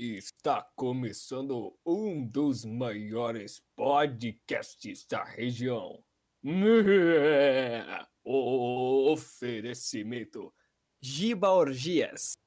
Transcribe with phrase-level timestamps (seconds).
[0.00, 6.04] Está começando um dos maiores podcasts da região.
[8.22, 10.54] O oferecimento
[11.00, 12.38] Giba Orgias.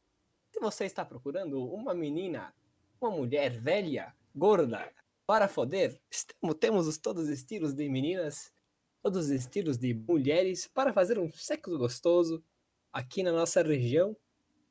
[0.49, 2.55] Se você está procurando uma menina,
[3.01, 4.89] uma mulher velha, gorda,
[5.27, 5.99] para foder,
[6.57, 8.53] temos todos os estilos de meninas,
[9.03, 12.41] todos os estilos de mulheres para fazer um sexo gostoso
[12.93, 14.15] aqui na nossa região,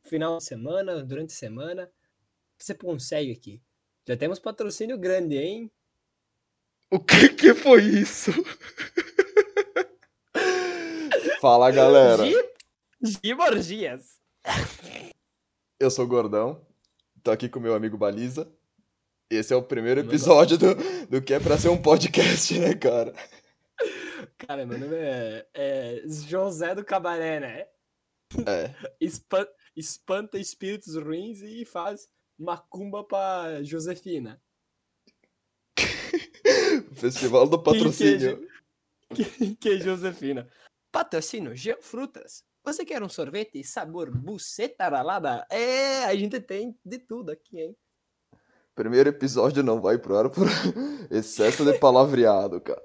[0.03, 1.93] final de semana, durante a semana
[2.64, 3.62] você consegue aqui.
[4.06, 5.70] Já temos patrocínio grande, hein?
[6.91, 8.32] O que que foi isso?
[11.41, 12.24] Fala, galera.
[13.01, 14.18] Giborgias.
[15.78, 16.66] Eu sou o Gordão.
[17.23, 18.52] Tô aqui com meu amigo Baliza.
[19.30, 20.74] Esse é o primeiro episódio do,
[21.06, 23.15] do que é pra ser um podcast, né, cara?
[24.37, 27.66] Cara, meu nome é, é José do Cabaré, né?
[28.46, 28.74] É.
[29.01, 32.09] Espanta, espanta espíritos ruins e faz
[32.41, 34.41] macumba pra Josefina.
[36.95, 38.49] Festival do patrocínio.
[39.15, 40.49] Que, que Josefina.
[40.91, 42.43] Patrocínio Geofrutas.
[42.65, 45.47] Você quer um sorvete sabor buceta ralada?
[45.51, 47.77] É, a gente tem de tudo aqui, hein?
[48.75, 50.47] Primeiro episódio não vai pro ar por
[51.10, 52.82] excesso de palavreado, cara.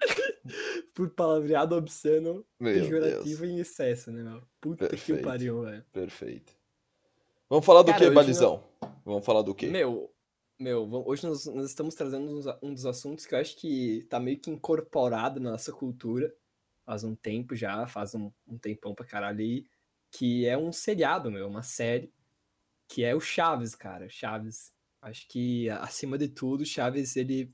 [0.94, 4.42] por palavreado obsceno, Meu pejorativo em excesso, né, meu?
[4.60, 5.18] Puta Perfeito.
[5.18, 5.84] que pariu, velho.
[5.92, 6.53] Perfeito.
[7.48, 8.64] Vamos falar do Cara, que, Balizão?
[9.04, 9.66] Vamos falar do quê?
[9.66, 10.10] Meu,
[10.58, 14.38] meu, hoje nós, nós estamos trazendo um dos assuntos que eu acho que tá meio
[14.38, 16.34] que incorporado na nossa cultura
[16.84, 19.66] faz um tempo já, faz um, um tempão pra caralho aí,
[20.12, 22.12] que é um seriado, meu, uma série,
[22.88, 24.72] que é o Chaves, cara, Chaves.
[25.02, 27.48] Acho que, acima de tudo, Chaves, ele,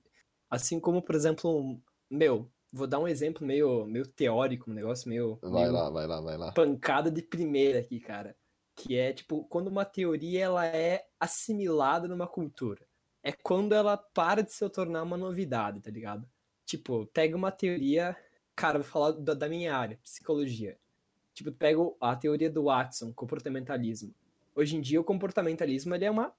[0.51, 5.39] assim como, por exemplo, meu, vou dar um exemplo meio, meio teórico, um negócio meio,
[5.41, 6.53] Vai meio lá, vai lá, vai lá.
[6.53, 8.37] pancada de primeira aqui, cara.
[8.75, 12.87] Que é, tipo, quando uma teoria ela é assimilada numa cultura.
[13.23, 16.29] É quando ela para de se tornar uma novidade, tá ligado?
[16.65, 18.17] Tipo, pega uma teoria.
[18.57, 20.79] Cara, vou falar da, da minha área, psicologia.
[21.35, 24.15] Tipo, pega a teoria do Watson, comportamentalismo.
[24.55, 26.35] Hoje em dia, o comportamentalismo ele é uma,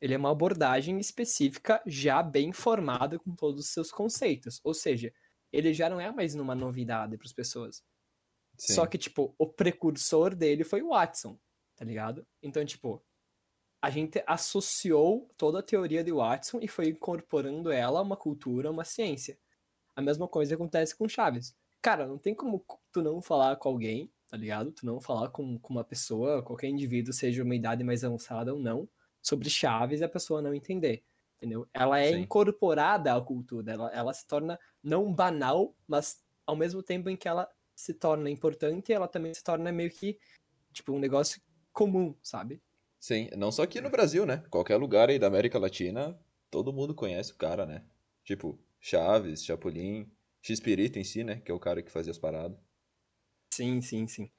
[0.00, 4.60] ele é uma abordagem específica já bem formada com todos os seus conceitos.
[4.64, 5.12] Ou seja,
[5.52, 7.82] ele já não é mais uma novidade para as pessoas.
[8.56, 8.74] Sim.
[8.74, 11.38] Só que, tipo, o precursor dele foi o Watson,
[11.76, 12.26] tá ligado?
[12.42, 13.02] Então, tipo,
[13.82, 18.68] a gente associou toda a teoria de Watson e foi incorporando ela a uma cultura,
[18.68, 19.38] a uma ciência.
[19.94, 21.54] A mesma coisa acontece com Chaves.
[21.82, 24.72] Cara, não tem como tu não falar com alguém, tá ligado?
[24.72, 28.58] Tu não falar com, com uma pessoa, qualquer indivíduo, seja uma idade mais avançada ou
[28.58, 28.88] não,
[29.22, 31.04] sobre Chaves e a pessoa não entender.
[31.36, 31.68] Entendeu?
[31.74, 32.20] Ela é Sim.
[32.20, 37.28] incorporada à cultura, ela, ela se torna não banal, mas ao mesmo tempo em que
[37.28, 40.18] ela se torna importante, ela também se torna meio que,
[40.72, 41.42] tipo, um negócio
[41.74, 42.62] comum, sabe?
[42.98, 44.42] Sim, não só aqui no Brasil, né?
[44.48, 46.18] Qualquer lugar aí da América Latina,
[46.50, 47.84] todo mundo conhece o cara, né?
[48.24, 51.40] Tipo, Chaves, Chapolin, X-Pirito em si, né?
[51.40, 52.58] Que é o cara que fazia as paradas.
[53.52, 54.30] Sim, sim, sim.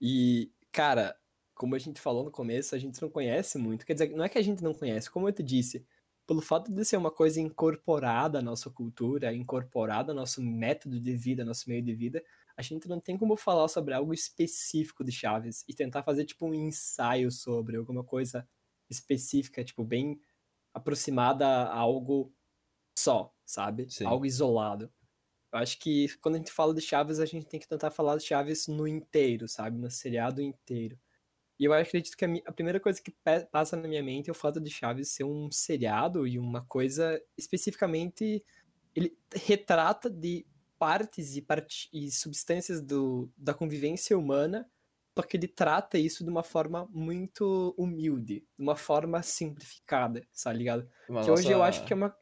[0.00, 1.16] E, cara,
[1.54, 3.86] como a gente falou no começo, a gente não conhece muito.
[3.86, 5.86] Quer dizer, não é que a gente não conhece, como eu te disse,
[6.26, 11.16] pelo fato de ser uma coisa incorporada à nossa cultura, incorporada ao nosso método de
[11.16, 12.24] vida, nosso meio de vida,
[12.60, 16.46] a gente não tem como falar sobre algo específico de Chaves e tentar fazer, tipo,
[16.46, 18.46] um ensaio sobre alguma coisa
[18.88, 20.20] específica, tipo, bem
[20.74, 22.34] aproximada a algo
[22.98, 23.90] só, sabe?
[23.90, 24.04] Sim.
[24.04, 24.92] Algo isolado.
[25.52, 28.16] Eu acho que quando a gente fala de Chaves, a gente tem que tentar falar
[28.16, 29.78] de Chaves no inteiro, sabe?
[29.78, 30.98] No seriado inteiro.
[31.58, 34.32] E eu acredito que a, a primeira coisa que pe- passa na minha mente é
[34.32, 38.44] o fato de Chaves ser um seriado e uma coisa especificamente.
[38.94, 40.46] Ele retrata de
[40.80, 44.66] partes e, parti- e substâncias do, da convivência humana,
[45.14, 50.88] porque ele trata isso de uma forma muito humilde, de uma forma simplificada, tá ligado?
[51.06, 52.16] Uma Que hoje eu nossa- acho que é uma.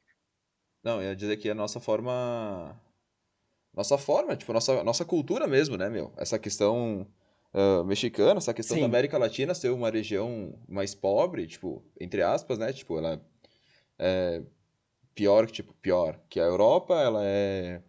[0.83, 2.77] Não, eu ia dizer que é a nossa forma.
[3.73, 6.13] Nossa forma, tipo, nossa, nossa cultura mesmo, né, meu?
[6.17, 7.07] Essa questão
[7.55, 8.81] ah, mexicana, essa questão Sim.
[8.81, 12.73] da América Latina ser uma região mais pobre, tipo, entre aspas, né?
[12.73, 13.25] Tipo, ela
[13.99, 14.43] é
[15.15, 17.83] pior que, tipo, pior que a Europa, ela é.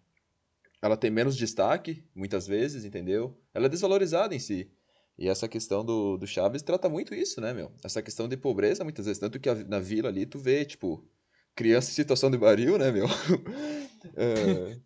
[0.81, 3.37] Ela tem menos destaque, muitas vezes, entendeu?
[3.53, 4.71] Ela é desvalorizada em si.
[5.17, 7.71] E essa questão do, do Chaves trata muito isso, né, meu?
[7.83, 9.19] Essa questão de pobreza, muitas vezes.
[9.19, 11.05] Tanto que a- na vila ali, tu vê, tipo,
[11.53, 13.05] criança em situação de barril, né, meu?
[14.15, 14.77] É,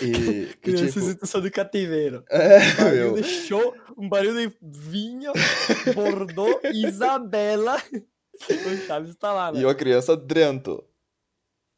[0.00, 2.24] e, e, Criança em tipo, situação de cativeiro.
[2.30, 3.14] é, barril meu.
[3.16, 5.30] de show, um barril de vinho,
[5.94, 7.76] Bordeaux, Isabela.
[8.40, 9.60] O Chaves tá lá, né?
[9.60, 10.82] E uma criança drento.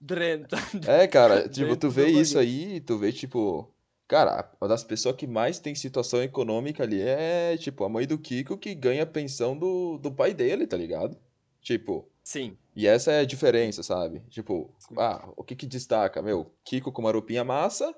[0.00, 0.56] Drenta.
[0.86, 3.70] É, cara, tipo, tu vê isso aí, tu vê, tipo,
[4.08, 8.18] cara, uma das pessoas que mais tem situação econômica ali é, tipo, a mãe do
[8.18, 11.16] Kiko que ganha a pensão do, do pai dele, tá ligado?
[11.60, 12.56] Tipo, Sim.
[12.74, 14.22] e essa é a diferença, sabe?
[14.30, 16.22] Tipo, ah, o que que destaca?
[16.22, 17.94] Meu, Kiko com uma roupinha massa,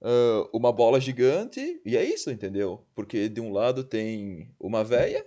[0.00, 2.82] ah, uma bola gigante, e é isso, entendeu?
[2.94, 5.26] Porque de um lado tem uma véia,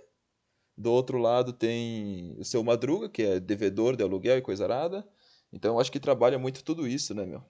[0.76, 5.06] do outro lado tem o seu Madruga, que é devedor de aluguel e coisa arada.
[5.52, 7.44] Então eu acho que trabalha muito tudo isso, né, meu?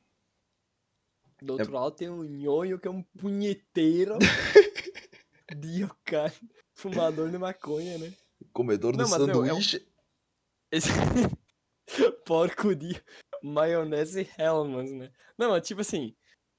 [1.43, 4.19] Do outro lado tem um nhonho que é um punheteiro
[5.57, 6.33] de cara,
[6.75, 8.13] fumador de maconha, né?
[8.53, 9.87] Comedor mas, meu, é um- sanduíche.
[10.71, 10.89] Esse
[12.25, 13.01] porco de
[13.43, 15.13] maionese Hellmann's, né?
[15.39, 16.15] Não, mas tipo assim,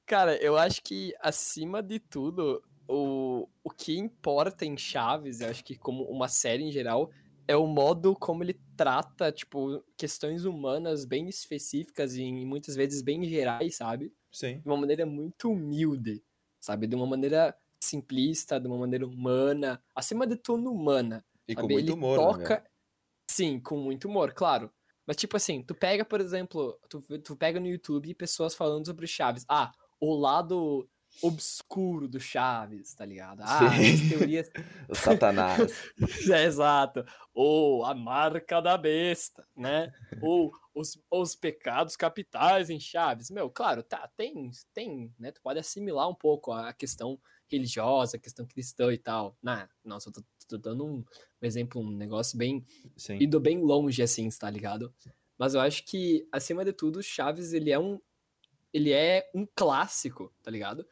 [0.05, 5.63] cara, eu acho que acima de tudo, o, o que importa em Chaves, eu acho
[5.63, 7.11] que como uma série em geral,
[7.47, 13.23] é o modo como ele trata, tipo, questões humanas bem específicas e muitas vezes bem
[13.23, 14.13] gerais, sabe?
[14.31, 16.23] Sim, de uma maneira muito humilde,
[16.59, 16.87] sabe?
[16.87, 21.25] De uma maneira simplista, de uma maneira humana, acima de tudo humana.
[21.47, 21.73] e com sabe?
[21.73, 22.65] muito Ele humor, né, toca,
[23.29, 24.71] sim, com muito humor, claro.
[25.05, 29.07] Mas tipo assim, tu pega, por exemplo, tu, tu pega no YouTube pessoas falando sobre
[29.07, 29.45] Chaves.
[29.47, 29.71] Ah,
[30.01, 30.87] o lado
[31.21, 33.41] obscuro do Chaves, tá ligado?
[33.41, 34.49] Ah, as teorias?
[34.89, 35.71] O Satanás.
[36.31, 37.05] é, exato.
[37.33, 39.91] Ou a marca da besta, né?
[40.21, 43.29] Ou os, os pecados capitais em Chaves.
[43.29, 45.31] Meu, claro, tá, tem, tem, né?
[45.31, 47.19] Tu pode assimilar um pouco a questão
[47.49, 49.37] religiosa, a questão cristã e tal.
[49.41, 52.65] Nah, nossa, eu tô, tô dando um, um exemplo, um negócio bem
[52.95, 54.93] Sim, indo bem longe, assim, tá ligado?
[55.37, 57.99] Mas eu acho que, acima de tudo, Chaves, ele é um.
[58.73, 60.85] Ele é um clássico, tá ligado?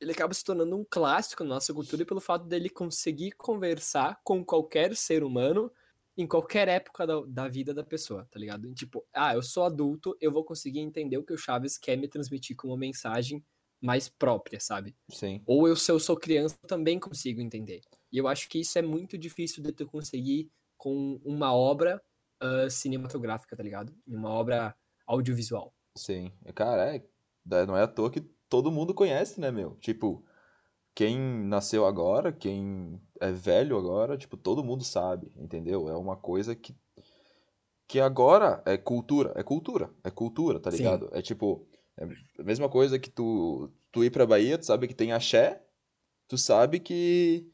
[0.00, 4.44] Ele acaba se tornando um clássico na nossa cultura pelo fato dele conseguir conversar com
[4.44, 5.70] qualquer ser humano
[6.16, 8.68] em qualquer época da, da vida da pessoa, tá ligado?
[8.68, 11.96] E, tipo, ah, eu sou adulto, eu vou conseguir entender o que o Chaves quer
[11.96, 13.44] me transmitir com uma mensagem
[13.80, 14.94] mais própria, sabe?
[15.10, 17.80] sim, Ou eu, se eu sou criança, eu também consigo entender.
[18.12, 22.02] E eu acho que isso é muito difícil de tu conseguir com uma obra
[22.40, 23.94] ah, cinematográfica, tá ligado?
[24.06, 24.74] Uma obra
[25.06, 25.74] audiovisual.
[25.96, 26.32] sim.
[26.54, 27.02] Cara, é,
[27.66, 28.20] não é à toa que
[28.50, 29.76] todo mundo conhece, né, meu?
[29.76, 30.24] Tipo,
[30.94, 35.88] quem nasceu agora, quem é velho agora, tipo, todo mundo sabe, entendeu?
[35.88, 36.76] É uma coisa que
[37.88, 40.78] que agora é cultura, é cultura, é cultura, tá Sim.
[40.78, 41.10] ligado?
[41.12, 41.66] É tipo,
[41.96, 42.04] é
[42.38, 45.60] a mesma coisa que tu tu ir pra Bahia, tu sabe que tem axé,
[46.28, 47.50] tu sabe que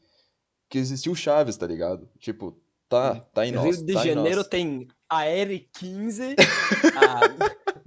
[0.69, 2.09] que existiu Chaves, tá ligado?
[2.19, 2.59] Tipo,
[2.89, 6.35] tá, tá em nós, Rio de tá Janeiro tem a R15,
[6.95, 7.29] a-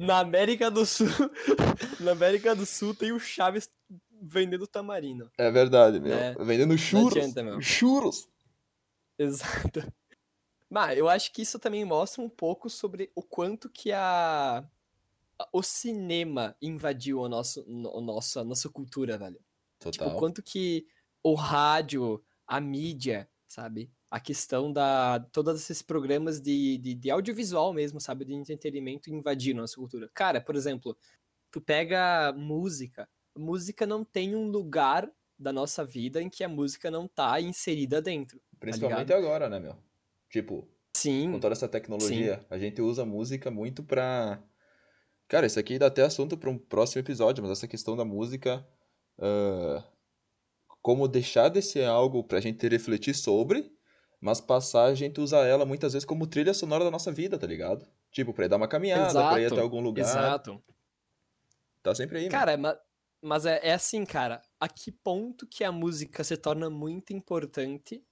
[0.06, 1.06] na América do Sul,
[2.00, 3.68] na América do Sul tem o Chaves
[4.22, 5.30] vendendo tamarino.
[5.38, 6.12] É verdade, meu.
[6.12, 7.16] É, Vendendo churros.
[7.16, 7.60] adianta, meu.
[7.60, 8.28] Churros.
[9.18, 9.92] Exato.
[10.68, 14.58] Mas eu acho que isso também mostra um pouco sobre o quanto que a,
[15.38, 19.40] a- o cinema invadiu o nosso, no- o nosso, a nossa cultura, velho.
[19.80, 20.16] Tipo, Total.
[20.16, 20.86] o quanto que
[21.22, 23.90] o rádio, a mídia, sabe?
[24.10, 25.20] A questão da.
[25.32, 28.24] Todos esses programas de, de, de audiovisual mesmo, sabe?
[28.24, 30.10] De entretenimento invadiram a nossa cultura.
[30.12, 30.96] Cara, por exemplo,
[31.50, 33.08] tu pega música.
[33.36, 38.02] Música não tem um lugar da nossa vida em que a música não tá inserida
[38.02, 38.40] dentro.
[38.58, 39.18] Principalmente ligado?
[39.18, 39.76] agora, né, meu?
[40.28, 41.32] Tipo, Sim.
[41.32, 44.42] com toda essa tecnologia, a gente usa música muito pra.
[45.28, 48.66] Cara, isso aqui dá até assunto pra um próximo episódio, mas essa questão da música.
[49.18, 49.84] ah,
[50.82, 53.70] como deixar de ser algo pra gente refletir sobre,
[54.20, 57.46] mas passar a gente usar ela muitas vezes como trilha sonora da nossa vida, tá
[57.46, 57.86] ligado?
[58.10, 60.00] Tipo, pra ir dar uma caminhada, pra ir até Exato, algum lugar.
[60.00, 60.64] Exato.
[61.82, 62.30] Tá sempre aí, mano.
[62.30, 62.78] Cara, ma-
[63.22, 64.42] mas é, é assim, cara.
[64.58, 68.04] A que ponto que a música se torna muito importante,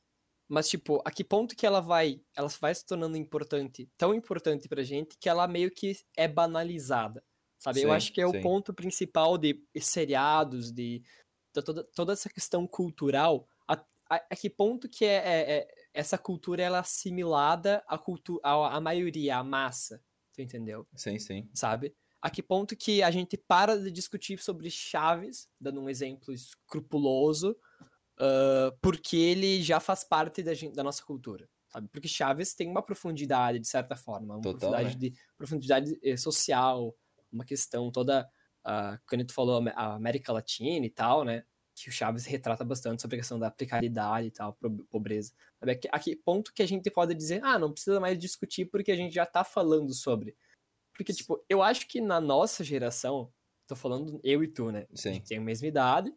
[0.48, 4.68] mas, tipo, a que ponto que ela vai, ela vai se tornando importante, tão importante
[4.68, 7.24] pra gente, que ela meio que é banalizada,
[7.58, 7.82] sabe?
[7.82, 8.40] Eu Sim, acho que é o sim.
[8.42, 11.00] ponto principal de seriados, de,
[11.54, 13.74] de toda, toda essa questão cultural, a,
[14.10, 18.40] a, a que ponto que é, é- é- essa cultura ela é assimilada à, cultu
[18.42, 20.02] à, à maioria, à massa,
[20.34, 20.86] tu entendeu?
[20.94, 21.50] Sim, sim.
[21.54, 21.94] sabe?
[22.20, 27.56] A que ponto que a gente para de discutir sobre Chaves, dando um exemplo escrupuloso,
[28.18, 31.88] ah, porque ele já faz parte da, gen- da nossa cultura, sabe?
[31.88, 34.96] Porque Chaves tem uma profundidade, de certa forma, uma Total, profundidade, né?
[34.96, 36.96] de, profundidade eh, social,
[37.32, 38.28] uma questão toda,
[38.64, 41.44] ah, quando tu falou a América Latina e tal, né?
[41.82, 44.58] Que o Chaves retrata bastante sobre a questão da precariedade e tal,
[44.90, 45.32] pobreza.
[45.60, 45.72] Sabe?
[45.72, 48.90] A que- A ponto que a gente pode dizer, ah, não precisa mais discutir porque
[48.90, 50.36] a gente já tá falando sobre.
[50.94, 53.32] Porque, tipo, eu acho que na nossa geração,
[53.68, 54.86] tô falando eu e tu, né?
[54.92, 55.14] A Sim.
[55.14, 56.12] gente tem a mesma idade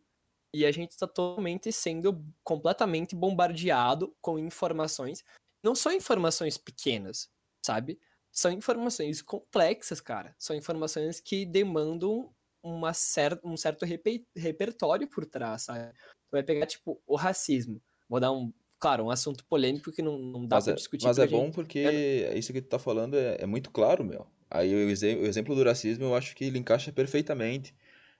[0.53, 5.23] e a gente tá totalmente sendo completamente bombardeado com informações.
[5.63, 7.29] Não são informações pequenas,
[7.63, 7.99] sabe?
[8.31, 10.35] São informações complexas, cara.
[10.39, 15.91] São informações que demandam uma cer um certo repe- repertório por trás, sabe?
[15.93, 17.81] Tu vai pegar, tipo, o racismo.
[18.07, 18.51] Vou dar um.
[18.79, 21.45] claro, um assunto polêmico que não, não dá Mas pra é, discutir mas é bom
[21.45, 21.55] gente.
[21.55, 24.27] porque Eu- isso que tu tá falando é, é muito claro, meu.
[24.49, 27.73] Aí o, exe- o exemplo do racismo eu acho que ele encaixa perfeitamente.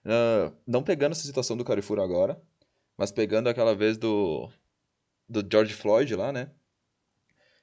[0.05, 2.41] Ah, não pegando essa situação do Carrefour agora,
[2.98, 4.50] mas pegando aquela vez do,
[5.29, 6.51] do George Floyd lá, né?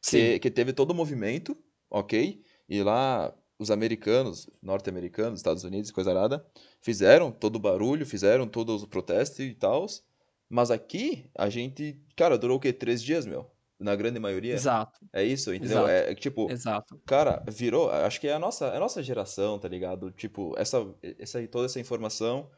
[0.01, 1.57] Sim, que, que teve todo o movimento,
[1.91, 2.43] ok?
[2.69, 6.47] E lá os americanos, norte-americanos, Estados Unidos, coisa arada,
[6.81, 9.87] fizeram todo o barulho, fizeram todos os protestos e tal.
[10.49, 12.73] Mas aqui a gente, cara, durou o quê?
[12.73, 13.51] Três dias, meu?
[13.79, 14.55] Na grande maioria.
[14.55, 15.87] exato, É isso, entendeu?
[15.87, 17.03] exato, É, tipo, exato.
[17.07, 17.91] cara, virou.
[17.91, 20.11] Acho que é a nossa, é a nossa geração, tá ligado?
[20.13, 20.79] Tipo, essa,
[21.19, 22.51] essa, toda essa informação.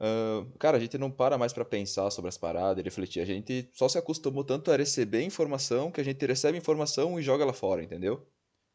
[0.00, 3.20] ah, cara, a gente não para mais pra pensar sobre as paradas e refletir.
[3.20, 7.22] A gente só se acostumou tanto a receber informação que a gente recebe informação e
[7.22, 8.26] joga lá fora, entendeu?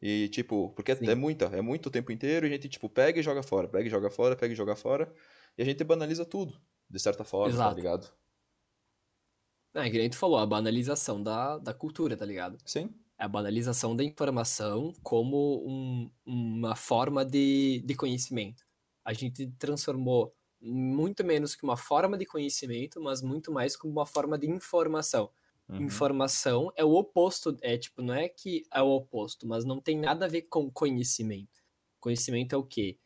[0.02, 2.68] E, tipo, porque é, é Sim, muita, é muito o tempo inteiro e a gente,
[2.68, 5.12] tipo, pega e joga fora, pega e joga fora, pega e joga fora.
[5.56, 6.60] E a gente banaliza tudo,
[6.90, 7.74] de certa forma, tá exato.
[7.74, 8.12] ligado?
[9.74, 12.58] É, que nem tu falou, a banalização da, da cultura, tá ligado?
[12.64, 18.64] Sim, É a banalização da informação como um- uma forma de, de conhecimento.
[19.04, 24.06] A gente transformou muito menos que uma forma de conhecimento, mas muito mais como uma
[24.06, 25.30] forma de informação.
[25.68, 29.80] Uhum, Informação é o oposto, é tipo, não é que é o oposto, mas não
[29.80, 31.62] tem nada a ver com conhecimento.
[32.00, 32.98] Conhecimento é o quê?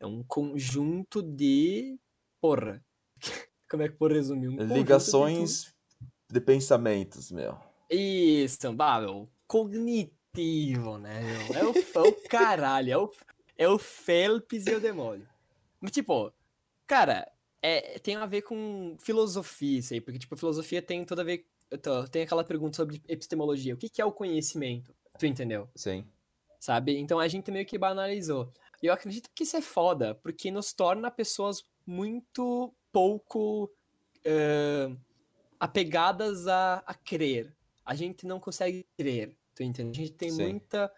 [0.00, 1.98] É um conjunto de.
[2.40, 2.84] Porra.
[3.68, 4.48] Como é que eu vou resumir?
[4.48, 4.78] Um conjunto de tudo.
[4.78, 5.74] Ligações
[6.30, 7.58] de pensamentos, meu.
[7.90, 11.56] Isso, bah, meu, cognitivo, né, meu?
[11.56, 13.10] É o, é o caralho, é o,
[13.56, 15.28] é o Phelps e o demônio.
[15.80, 16.32] Mas, tipo,
[16.86, 17.30] cara,
[17.62, 21.46] é, tem a ver com filosofia isso aí, porque, tipo, filosofia tem toda a ver,
[21.82, 24.94] tô- tem aquela pergunta sobre epistemologia, o que que é o conhecimento?
[25.18, 25.68] Tu entendeu?
[25.74, 26.04] Sim,
[26.60, 26.96] Sabe?
[26.98, 28.52] Então a gente meio que banalizou.
[28.82, 33.70] E eu acredito que isso é foda, porque nos torna pessoas muito pouco
[34.24, 34.88] eh,
[35.60, 37.54] apegadas a, a crer.
[37.84, 40.00] A gente não consegue crer, tu entende?
[40.00, 40.42] A gente tem sim.
[40.42, 40.92] muita.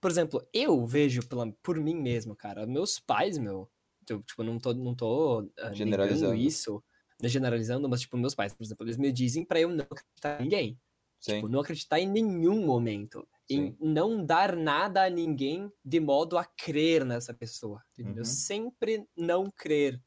[0.00, 2.66] Por exemplo, eu vejo pela, por mim mesmo, cara.
[2.66, 3.68] Meus pais, meu.
[4.08, 6.34] Eu, tipo, não tô, não tô Generalizando.
[6.34, 6.82] isso,
[7.22, 10.44] generalizando, mas, tipo, meus pais, por exemplo, eles me dizem pra eu não acreditar em
[10.44, 10.80] ninguém.
[11.20, 13.26] Tipo, Sim, não acreditar em nenhum momento.
[13.48, 13.76] Em sim.
[13.80, 17.82] não dar nada a ninguém de modo a crer nessa pessoa.
[17.92, 18.18] Entendeu?
[18.18, 18.24] Uhum.
[18.24, 20.00] Sempre não crer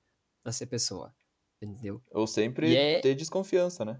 [0.45, 1.13] nessa pessoa.
[1.61, 2.01] Entendeu?
[2.11, 3.01] Ou sempre é.
[3.01, 3.99] ter desconfiança, né?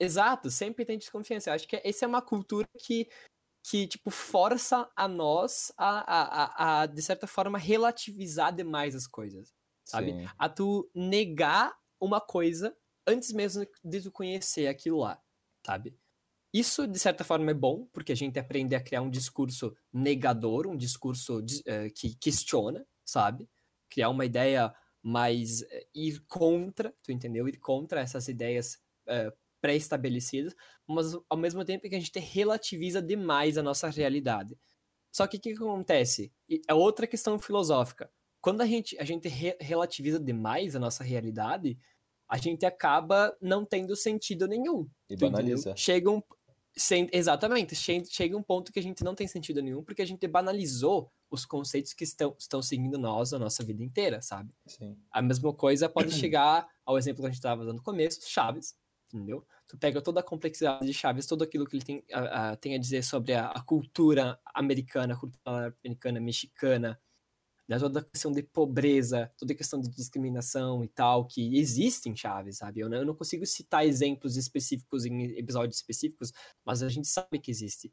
[0.00, 1.50] Exato, sempre tem desconfiança.
[1.50, 3.08] Eu acho que essa é uma cultura que,
[3.64, 9.06] que tipo, força a nós a, a, a, a, de certa forma, relativizar demais as
[9.06, 9.54] coisas.
[9.84, 10.12] Sabe?
[10.12, 15.20] Sim, A tu negar uma coisa antes mesmo de tu conhecer aquilo lá.
[15.66, 15.96] Sabe?
[16.52, 20.66] Isso, de certa forma, é bom, porque a gente aprende a criar um discurso negador,
[20.66, 23.48] um discurso dis- eh, que questiona, sabe?
[23.90, 25.62] Criar uma ideia mais.
[25.62, 27.48] eh, ir contra, tu entendeu?
[27.48, 29.32] Ir contra essas ideias eh,
[29.62, 30.54] pré-estabelecidas,
[30.86, 34.58] mas ao mesmo tempo que a gente relativiza demais a nossa realidade.
[35.10, 36.32] Só que o que acontece?
[36.68, 38.10] É outra questão filosófica.
[38.40, 41.78] Quando a gente, a gente re- relativiza demais a nossa realidade,
[42.32, 44.88] a gente acaba não tendo sentido nenhum.
[45.10, 45.74] e banaliza.
[45.76, 46.22] Chega um.
[46.74, 50.06] sem- exatamente, che- chega um ponto que a gente não tem sentido nenhum, porque a
[50.06, 54.54] gente banalizou os conceitos que estão, estão seguindo nós a nossa vida inteira, sabe?
[54.66, 58.20] Sim, A mesma coisa pode chegar ao exemplo que a gente estava dando no começo,
[58.26, 58.74] Chaves,
[59.12, 59.46] entendeu?
[59.68, 62.74] Tu pega toda a complexidade de Chaves, tudo aquilo que ele tem a, a- tem
[62.74, 66.98] a dizer sobre a, a cultura americana, a cultura americana, mexicana,
[67.68, 67.78] né?
[67.78, 72.16] toda a questão de pobreza, toda a questão de discriminação e tal, que existe em
[72.16, 72.80] Chaves, sabe?
[72.80, 76.32] Eu não, eu não consigo citar exemplos específicos em episódios específicos,
[76.64, 77.92] mas a gente sabe que existe,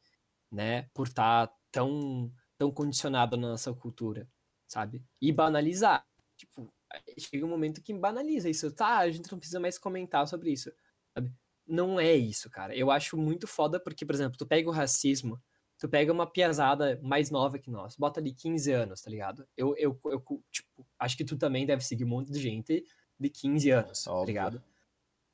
[0.52, 0.84] né?
[0.94, 4.28] Por estar tão, tão condicionado na nossa cultura,
[4.68, 5.04] sabe?
[5.22, 6.06] E banalizar.
[6.38, 6.72] Tipo,
[7.18, 8.72] chega um momento que banaliza isso.
[8.72, 10.72] Tá, a gente não precisa mais comentar sobre isso,
[11.14, 11.34] sabe?
[11.68, 12.76] Não é isso, cara.
[12.76, 15.40] Eu acho muito foda porque, por exemplo, tu pega o racismo,
[15.80, 19.48] tu pega uma piazada mais nova que nós, bota ali 15 anos, tá ligado?
[19.56, 22.84] Eu, eu, eu tipo, acho que tu também deve seguir um monte de gente
[23.20, 24.28] de 15 anos, tá óbvio.
[24.28, 24.64] ligado?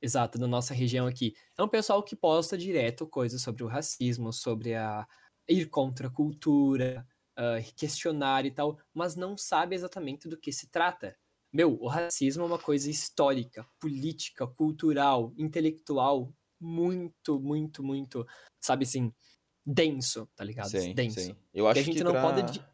[0.01, 1.35] Exato, da nossa região aqui.
[1.57, 5.07] É um pessoal que posta direto coisas sobre o racismo, sobre a
[5.47, 10.69] ir contra a cultura, ah, questionar e tal, mas não sabe exatamente do que se
[10.69, 11.17] trata.
[11.51, 18.25] Meu, o racismo é uma coisa histórica, política, cultural, intelectual, muito, muito, muito,
[18.61, 19.13] sabe assim,
[19.65, 20.69] denso, tá ligado?
[20.69, 21.19] sim, denso.
[21.19, 21.35] sim.
[21.53, 22.65] Eu Que a acho gente que não pra, pode.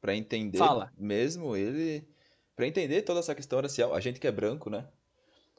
[0.00, 0.92] pra entender Fala.
[0.96, 2.06] mesmo ele.
[2.54, 4.86] Pra entender toda essa questão racial, a gente que é branco, né?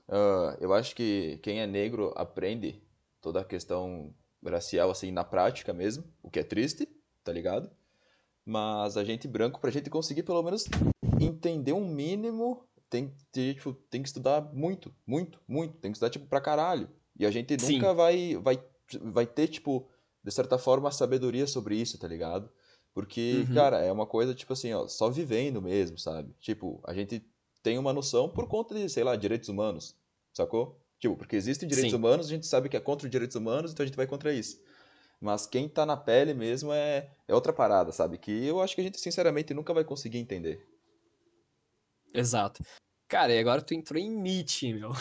[0.07, 2.81] Ah, eu acho que quem é negro aprende
[3.19, 4.13] toda a questão
[4.45, 6.87] racial, assim, na prática mesmo, o que é triste,
[7.23, 7.69] tá ligado?
[8.45, 10.65] Mas a gente branco, pra gente conseguir pelo menos
[11.19, 15.77] entender um mínimo, tem, tem, tipo, tem que estudar muito, muito, muito.
[15.77, 16.89] Tem que estudar, tipo, pra caralho.
[17.17, 17.73] E a gente Sim.
[17.75, 18.59] nunca vai, vai
[19.03, 19.87] vai ter, tipo,
[20.23, 22.49] de certa forma, sabedoria sobre isso, tá ligado?
[22.93, 23.55] Porque, Uhum.
[23.55, 26.33] cara, é uma coisa, tipo assim, ó, só vivendo mesmo, sabe?
[26.39, 27.25] Tipo, a gente
[27.63, 29.95] tem uma noção por conta de, sei lá, direitos humanos,
[30.33, 30.79] sacou?
[30.99, 31.97] Tipo, porque existem direitos Sim.
[31.97, 34.33] humanos, a gente sabe que é contra os direitos humanos, então a gente vai contra
[34.33, 34.61] isso.
[35.19, 38.17] Mas quem tá na pele mesmo é, é outra parada, sabe?
[38.17, 40.67] Que eu acho que a gente, sinceramente, nunca vai conseguir entender.
[42.13, 42.63] Exato.
[43.12, 44.91] Cara, e agora tu entrou em Nietzsche, meu.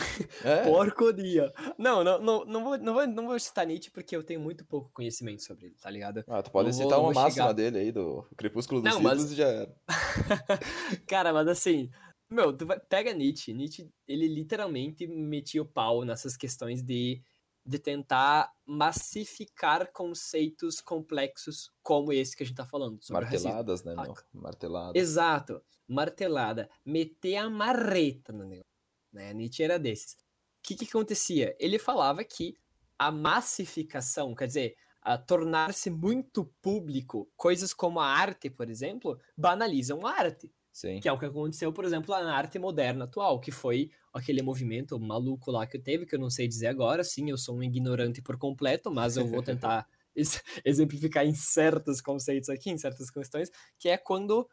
[0.45, 1.53] É, Porcaria.
[1.79, 4.65] Não, não, não, não, vou, não, vou, não vou citar Nietzsche porque eu tenho muito
[4.65, 6.25] pouco conhecimento sobre ele, tá ligado?
[6.27, 8.83] ah, tu pode não vou- citar não uma vou máxima chegar- dele aí, do Crepúsculo
[8.83, 9.73] dos Não, mas- e já era.
[11.07, 11.89] Cara, mas assim,
[12.29, 13.53] meu, tu vai, pega Nietzsche.
[13.53, 17.23] Nietzsche, ele literalmente metia o pau nessas questões de,
[17.65, 22.99] de tentar massificar conceitos complexos como esse que a gente tá falando.
[23.11, 24.07] Marteladas, né, meu?
[24.07, 24.25] saca?
[24.33, 25.03] Marteladas.
[25.03, 25.63] Exato.
[25.87, 26.71] Martelada.
[26.85, 28.65] Meter a marreta no negócio.
[29.13, 29.33] Né?
[29.35, 30.15] Nietzsche era desses.
[30.15, 30.17] O
[30.63, 31.57] que, que acontecia?
[31.59, 32.57] Ele falava que
[32.99, 40.07] a massificação, quer dizer, a tornar-se muito público, coisas como a arte, por exemplo, banalizam
[40.07, 40.53] a arte.
[40.73, 41.01] Sim.
[41.01, 44.99] Que é o que aconteceu, por exemplo, na arte moderna atual, que foi aquele movimento
[44.99, 47.03] maluco lá que teve, que eu não sei dizer agora.
[47.03, 52.01] Sim, eu sou um ignorante por completo, mas eu vou tentar ex- exemplificar em certos
[52.01, 54.49] conceitos aqui, em certas questões, que é quando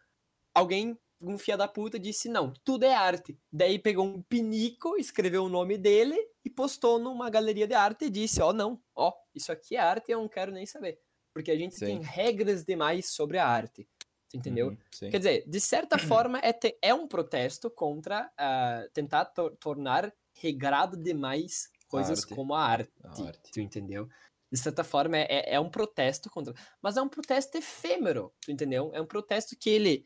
[0.53, 3.39] alguém, um fia da puta, disse, não, tudo é arte.
[3.51, 8.09] Daí pegou um pinico, escreveu o nome dele e postou numa galeria de arte e
[8.09, 10.99] disse, ó, não, ó, isso aqui é arte e eu não quero nem saber.
[11.33, 11.85] Porque a gente Sim.
[11.85, 13.87] tem regras demais sobre a arte.
[14.29, 14.67] Tu entendeu?
[14.69, 14.77] Uhum.
[14.99, 20.13] Quer dizer, de certa forma, é, te- é um protesto contra ah, tentar tor- tornar
[20.33, 22.35] regrado demais coisas arte.
[22.35, 23.51] como a arte, A arte.
[23.51, 24.07] Tu entendeu?
[24.51, 26.53] De certa forma, é, é- é um protesto contra.
[26.81, 28.91] Mas é um protesto efêmero, tu entendeu?
[28.93, 30.05] É um protesto que ele,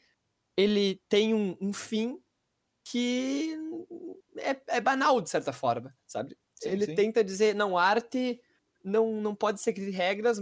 [0.57, 2.19] ele tem um, um fim
[2.83, 3.57] que
[4.37, 6.37] é, é banal, de certa forma, sabe?
[6.55, 6.95] Sim, ele sim.
[6.95, 8.39] tenta dizer, não, arte
[8.83, 10.39] não, não pode seguir regras,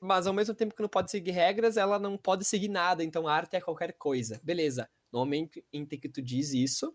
[0.00, 3.28] mas ao mesmo tempo que não pode seguir regras, ela não pode seguir nada, então
[3.28, 4.40] arte é qualquer coisa.
[4.42, 6.94] Beleza, no momento em que tu diz isso,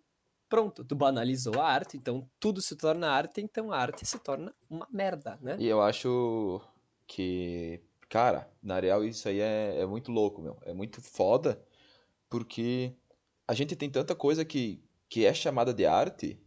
[0.50, 4.54] pronto, tu banalizou a arte, então tudo se torna arte, então a arte se torna
[4.70, 5.56] uma merda, né?
[5.60, 6.62] E eu acho
[7.06, 10.58] que, cara, na real isso aí é, é muito louco, meu.
[10.64, 11.62] É muito foda,
[12.30, 12.94] porque
[13.48, 16.40] a gente tem tanta coisa que, que é chamada de arte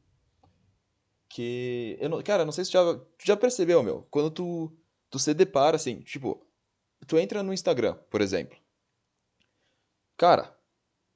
[1.29, 1.97] que.
[2.01, 4.07] Eu não, cara, não sei se tu já, tu já percebeu, meu.
[4.11, 4.73] Quando tu,
[5.11, 6.45] tu se depara assim, tipo,
[7.07, 8.57] tu entra no Instagram, por exemplo.
[10.17, 10.55] Cara,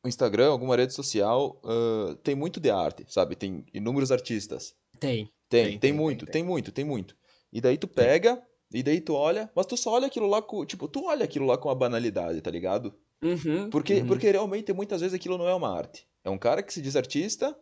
[0.04, 3.36] o Instagram, alguma rede social, ah, tem muito de arte, sabe?
[3.36, 4.74] Tem inúmeros artistas.
[4.98, 5.30] Tem.
[5.48, 7.16] Tem, Tem, tem, tem, muito, tem, tem, muito, tem muito.
[7.52, 8.42] E daí tu pega,
[8.72, 11.44] e daí tu olha, mas tu só olha aquilo lá com, tipo, tu olha aquilo
[11.44, 12.94] lá com a banalidade, tá ligado?
[13.22, 14.06] Uhum, Porque, uhum.
[14.06, 16.06] porque realmente muitas vezes aquilo não é uma arte.
[16.24, 17.56] É um cara que se diz artista,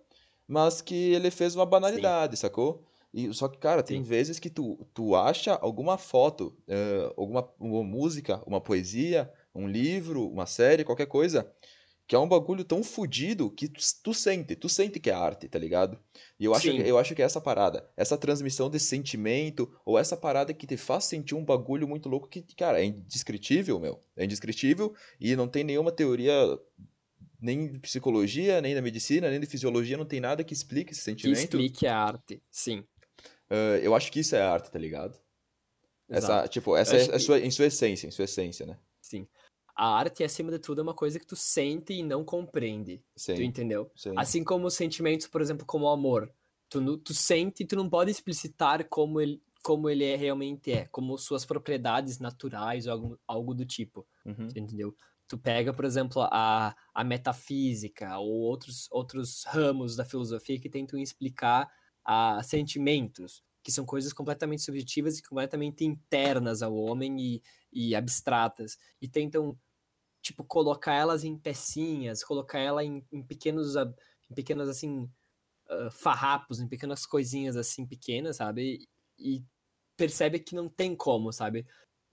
[0.47, 2.85] mas que ele fez uma banalidade, sacou?
[3.13, 4.05] E, só que, cara, tem Sim.
[4.05, 10.29] vezes que tu, tu acha alguma foto, eh, alguma uma música, uma poesia, um livro,
[10.29, 11.53] uma série, qualquer coisa,
[12.07, 15.49] que é um bagulho tão fodido que tu, tu sente, tu sente que é arte,
[15.49, 15.99] tá ligado?
[16.39, 16.75] E eu acho, Sim.
[16.75, 20.67] que- eu acho que é essa parada, essa transmissão de sentimento, ou essa parada que
[20.67, 24.01] te faz sentir um bagulho muito louco que, cara, é indescritível, meu.
[24.17, 26.35] É indescritível e não tem nenhuma teoria,
[27.41, 31.03] nem de psicologia, nem da medicina, nem de fisiologia, não tem nada que explique esse
[31.17, 31.31] Que sentimento.
[31.31, 32.85] explique a arte, sim.
[33.51, 35.19] Ah, eu acho que isso é arte, tá ligado?
[36.09, 36.49] Essa, exato.
[36.51, 38.79] tipo, essa é, acho é que- sua, em sua essência, em sua essência, né?
[39.01, 39.27] Sim.
[39.77, 42.99] A arte, acima de tudo, é uma coisa que tu sente e não compreende.
[42.99, 43.91] Tu Sim, entendeu?
[43.97, 44.13] sim.
[44.17, 46.31] Assim como os sentimentos, por exemplo, como o amor.
[46.69, 50.85] Tu, tu sente e tu não pode explicitar como ele, como ele é, realmente é,
[50.87, 54.07] como suas propriedades naturais ou algo, algo do tipo.
[54.25, 54.49] Uhum.
[54.49, 54.95] tu entendeu?
[55.27, 60.99] Tu pega, por exemplo, a, a metafísica ou outros, outros ramos da filosofia que tentam
[60.99, 61.71] explicar
[62.05, 68.79] a sentimentos, que são coisas completamente subjetivas e completamente internas ao homem e, e abstratas,
[69.01, 69.59] e tentam,
[70.23, 75.11] tipo, colocar elas em pecinhas, colocar ela em, em pequenos, em pequenas, assim,
[75.69, 78.89] ah, farrapos, em pequenas coisinhas, assim, pequenas, sabe?
[79.19, 79.45] E
[79.97, 81.67] percebe que não tem como, sabe?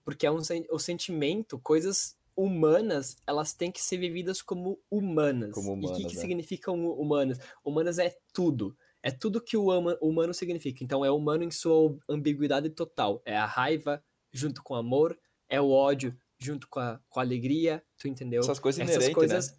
[0.06, 0.40] Porque é um,
[0.72, 5.56] o sentimento, coisas humanas, elas têm que ser vividas como humanas.
[5.56, 6.22] Como e o que, humanas, que né?
[6.22, 7.40] significam hu- humanas?
[7.64, 8.78] Humanas é tudo.
[9.04, 9.70] É tudo que o
[10.02, 10.84] humano significa.
[10.84, 13.22] Então é humano em sua ambiguidade total.
[13.26, 15.18] É a raiva junto com o amor,
[15.50, 18.42] é o ódio junto com a, com a alegria, tu entendeu?
[18.42, 19.52] Essas coisas Essas inerentes, coisas.
[19.52, 19.58] né?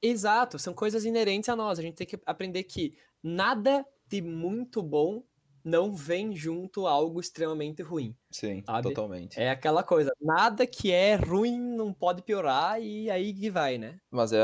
[0.00, 1.78] Exato, são coisas inerentes a nós.
[1.78, 5.24] A gente tem que aprender que nada de muito bom
[5.68, 8.16] não vem junto a algo extremamente ruim.
[8.30, 8.88] Sim, sabe?
[8.88, 9.38] totalmente.
[9.38, 13.98] É aquela coisa, nada que é ruim não pode piorar e aí que vai, né?
[14.10, 14.38] Mas é,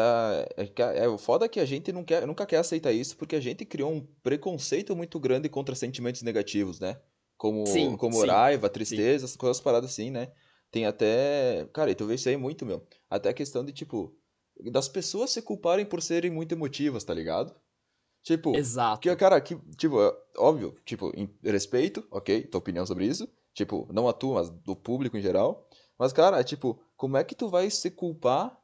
[0.56, 3.40] é, é o foda que a gente não quer, nunca quer aceitar isso porque a
[3.40, 7.00] gente criou um preconceito muito grande contra sentimentos negativos, né?
[7.37, 8.72] como, Sim, como sim, raiva, sim.
[8.72, 10.32] tristeza, essas coisas paradas assim, né?
[10.70, 11.68] Tem até.
[11.72, 12.87] Cara, e tu vê isso aí muito, meu.
[13.08, 14.16] Até a questão de, tipo,
[14.72, 17.54] das pessoas se culparem por serem muito emotivas, tá ligado?
[18.24, 19.16] Tipo, que, Exato.
[19.18, 23.28] cara, que, tipo, é óbvio, tipo, em respeito, ok, tua opinião sobre isso.
[23.52, 25.68] Tipo, não a tua, mas do público em geral.
[25.98, 28.58] Mas, cara, é tipo, como é que tu vai se culpar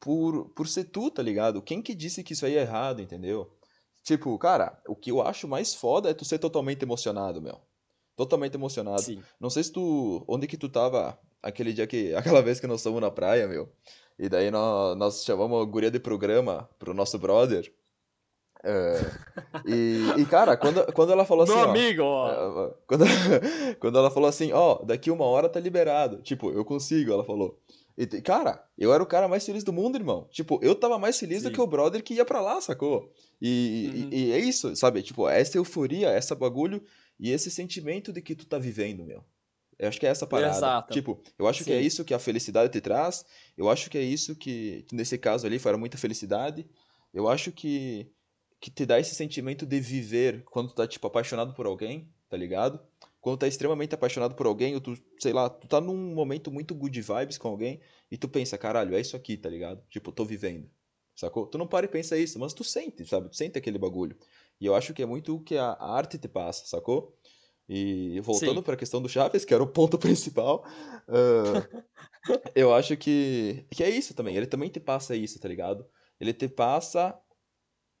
[0.00, 1.60] por, por ser tu, tá ligado?
[1.60, 3.54] Quem que disse que isso aí é errado, entendeu?
[4.02, 7.60] Tipo, cara, o que eu acho mais foda é tu ser totalmente emocionado, meu.
[8.16, 9.02] Totalmente emocionado.
[9.02, 9.22] Sim.
[9.38, 10.24] Não sei se tu.
[10.26, 12.14] Onde que tu tava aquele dia que.
[12.16, 13.70] Aquela vez que nós fomos na praia, meu.
[14.18, 17.70] E daí nós, nós chamamos a guria de programa pro nosso brother.
[18.66, 18.98] É,
[19.66, 21.70] e, e, cara, quando, quando ela falou assim, Meu ó.
[21.70, 22.68] amigo, ó.
[22.68, 23.04] é, Quando,
[23.78, 26.22] quando ela falou assim, ó, daqui uma hora tá liberado.
[26.22, 27.58] Tipo, eu consigo, ela falou.
[27.96, 30.26] E, cara, eu era o cara mais feliz do mundo, irmão.
[30.30, 31.54] Tipo, eu tava mais feliz do Sim.
[31.54, 33.12] que o brother que ia pra lá, sacou?
[33.40, 34.08] E, Uhum.
[34.10, 35.02] e, e é isso, sabe?
[35.02, 36.82] Tipo, essa euforia, essa bagulho
[37.20, 39.22] e esse sentimento de que tu tá vivendo, meu.
[39.78, 40.56] Eu acho que é essa parada.
[40.56, 40.92] Exato.
[40.92, 41.86] Tipo, eu acho que é Sim.
[41.86, 43.24] isso que a felicidade te traz.
[43.56, 46.66] Eu acho que é isso que, que nesse caso ali, foi muita felicidade.
[47.12, 48.08] Eu acho que,
[48.60, 52.36] que te dá esse sentimento de viver quando tu tá, tipo, apaixonado por alguém, tá
[52.36, 52.80] ligado?
[53.20, 56.50] Quando tu tá extremamente apaixonado por alguém, ou tu, sei lá, tu tá num momento
[56.50, 59.82] muito good vibes com alguém, e tu pensa, caralho, é isso aqui, tá ligado?
[59.88, 60.70] Tipo, tô vivendo.
[61.14, 61.46] Sacou?
[61.46, 63.28] Tu não para e pensa isso, mas tu sente, sabe?
[63.28, 64.16] Tu sente aquele bagulho.
[64.60, 67.16] E eu acho que é muito o que a a arte te passa, sacou?
[67.68, 68.62] E voltando Sim.
[68.62, 70.64] pra questão do Chaves, que era o ponto principal,
[71.08, 71.66] ah,
[72.54, 74.36] eu acho que, que é isso também.
[74.36, 75.86] Ele também te passa isso, tá ligado?
[76.20, 77.18] Ele te passa,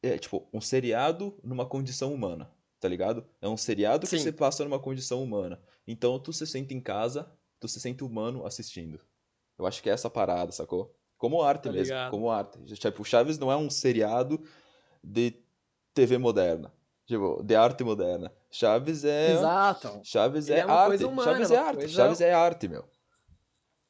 [0.06, 3.24] é, tipo, um seriado numa condição humana, tá ligado?
[3.40, 4.18] É um seriado que Sim.
[4.18, 5.60] se passa numa condição humana.
[5.86, 9.00] Então tu se sente em casa, tu se sente humano assistindo.
[9.58, 10.94] Eu acho que é essa parada, sacou?
[11.16, 12.10] Como arte Tá mesmo, ligado.
[12.10, 12.58] como arte.
[12.74, 14.42] Tipo, Chaves não é um seriado
[15.02, 15.34] de
[15.94, 16.72] TV moderna.
[17.06, 18.32] Tipo, de arte moderna.
[18.50, 19.32] Chaves é.
[19.32, 20.00] Exato.
[20.02, 20.88] Chaves Ele é, é uma arte.
[20.88, 21.76] coisa humana, Chaves é é arte.
[21.78, 22.84] coisa- Chaves é arte, meu.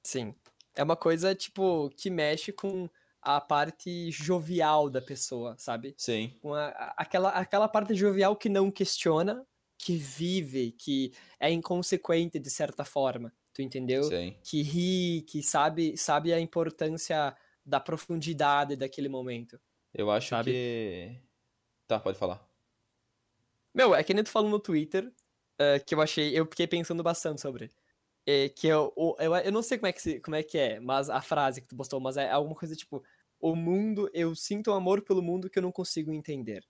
[0.02, 0.34] Sim.
[0.74, 2.88] É uma coisa, tipo, que mexe com
[3.24, 5.94] a parte jovial da pessoa, sabe?
[5.96, 6.32] Sim.
[6.96, 9.46] Aquela, aquela parte jovial que não questiona,
[9.78, 13.32] que vive, que é inconsequente de certa forma.
[13.54, 14.02] Tu entendeu?
[14.04, 14.36] Sim.
[14.42, 17.34] Que ri, que sabe, sabe a importância
[17.64, 19.58] da profundidade daquele momento.
[19.92, 20.50] Eu acho Sabe?
[20.50, 21.20] que.
[21.86, 22.46] Tá, pode falar.
[23.72, 25.10] Meu, é que nem tu falou no Twitter,
[25.58, 27.72] eh, que eu achei, eu fiquei pensando bastante sobre.
[28.26, 30.56] É, que eu, o- eu, eu não sei como é, que se- como é que
[30.56, 33.02] é, mas a frase que tu postou, mas é alguma coisa tipo,
[33.40, 36.64] o mundo, eu sinto um amor pelo mundo que eu não consigo entender.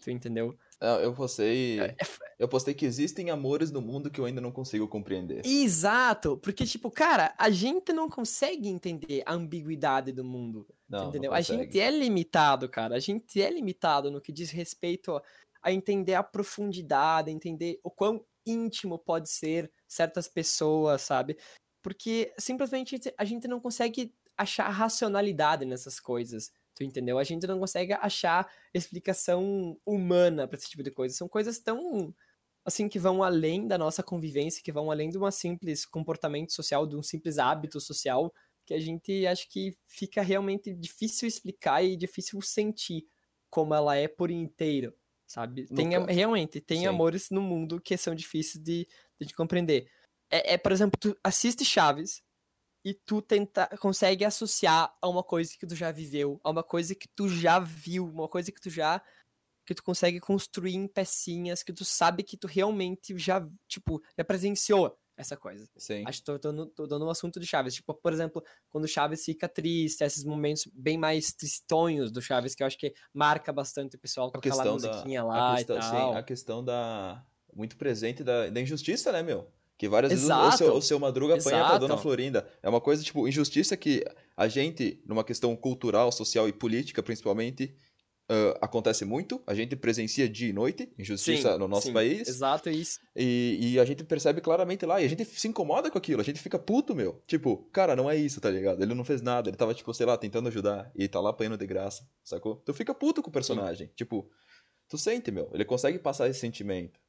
[0.00, 0.56] Tu entendeu?
[0.80, 1.80] Eu postei.
[1.80, 1.96] É, é
[2.38, 5.44] Eu postei que existem amores no mundo que eu ainda não consigo compreender.
[5.44, 10.66] Exato, porque tipo, cara, a gente não consegue entender a ambiguidade do mundo.
[10.88, 11.32] Não, não entendeu?
[11.32, 11.64] a consegue.
[11.64, 12.94] gente é limitado, cara.
[12.94, 15.22] A gente é limitado no que diz respeito a,
[15.64, 21.36] a entender a profundidade, a entender o quão íntimo pode ser certas pessoas, sabe?
[21.82, 26.52] Porque simplesmente a gente não consegue achar racionalidade nessas coisas.
[26.74, 27.18] Tu entendeu?
[27.18, 31.14] A gente não consegue achar explicação humana para esse tipo de coisa.
[31.14, 32.14] São coisas tão
[32.64, 36.86] assim que vão além da nossa convivência, que vão além de um simples comportamento social,
[36.86, 38.32] de um simples hábito social,
[38.66, 43.06] que a gente acha que fica realmente difícil explicar e difícil sentir
[43.50, 44.94] como ela é por inteiro,
[45.28, 45.66] sabe?
[45.66, 46.86] Tem, realmente, tem Sim.
[46.86, 48.88] amores no mundo que são difíceis de,
[49.20, 49.88] de compreender.
[50.30, 52.22] É, é, por exemplo, tu assiste Chaves
[52.84, 56.94] e tu tenta, consegue associar a uma coisa que tu já viveu, a uma coisa
[56.94, 59.02] que tu já viu, uma coisa que tu já
[59.66, 64.24] que tu consegue construir em pecinhas, que tu sabe que tu realmente já, tipo, já
[64.24, 65.68] presenciou essa coisa.
[65.76, 66.04] Sim.
[66.06, 67.74] Acho que tô, dando um assunto de Chaves.
[67.74, 72.54] Tipo, por exemplo, quando o Chaves fica triste, esses momentos bem mais tristonhos do Chaves,
[72.54, 74.88] que eu acho que marca bastante o pessoal com A aquela questão da.
[74.88, 76.16] musiquinha a lá questão, e sim, tal.
[76.16, 77.24] a questão da.
[77.54, 79.50] Muito presente da, da injustiça, né, meu?
[79.76, 80.56] Que várias vezes o- Exato.
[80.58, 82.02] seu, o seu Madruga apanha pra Dona Exato.
[82.02, 82.48] Florinda.
[82.62, 84.04] É uma coisa, tipo, injustiça que
[84.36, 87.74] a gente, numa questão cultural, social e política, principalmente,
[88.28, 89.42] ah, acontece muito.
[89.46, 92.28] A gente presencia dia e noite injustiça Sim, no nosso sim, país.
[92.28, 93.00] Exato, isso.
[93.16, 96.24] E, e a gente percebe claramente lá, e a gente se incomoda com aquilo, a
[96.24, 97.22] gente fica puto, meu.
[97.26, 98.82] Tipo, cara, não é isso, tá ligado?
[98.82, 101.56] Ele não fez nada, ele tava, tipo, sei lá, tentando ajudar, e tá lá apanhando
[101.56, 102.56] de graça, sacou?
[102.56, 103.90] Tu fica puto com o personagem.
[103.96, 104.30] Tipo,
[104.88, 105.50] tu sente, meu.
[105.54, 107.00] Ele consegue passar esse sentimento.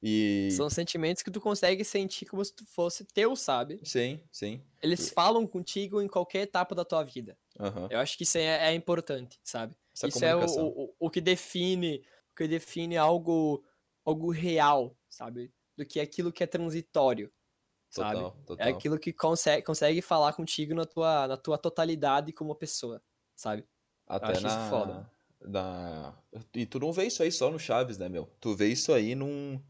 [0.00, 0.50] E.
[0.52, 3.80] São sentimentos que tu consegue sentir como se tu fosse teu, sabe?
[3.82, 4.62] Sim, sim.
[4.80, 7.36] Eles falam contigo em qualquer etapa da tua vida.
[7.58, 7.88] Aham.
[7.90, 9.74] Eu acho que isso é, é importante, sabe?
[9.98, 13.64] Essa isso é o, o, o que define o que define algo
[14.04, 15.52] algo real, sabe?
[15.76, 17.32] Do que aquilo que é transitório,
[17.90, 18.14] sabe?
[18.14, 18.66] Total, total.
[18.66, 23.02] É aquilo que consegue, consegue falar contigo na tua, na tua totalidade como pessoa,
[23.36, 23.66] sabe?
[24.06, 25.10] Até acho isso na, foda.
[25.40, 26.14] na.
[26.54, 28.26] E tu não vê isso aí só no Chaves, né, meu?
[28.40, 29.60] Tu vê isso aí num.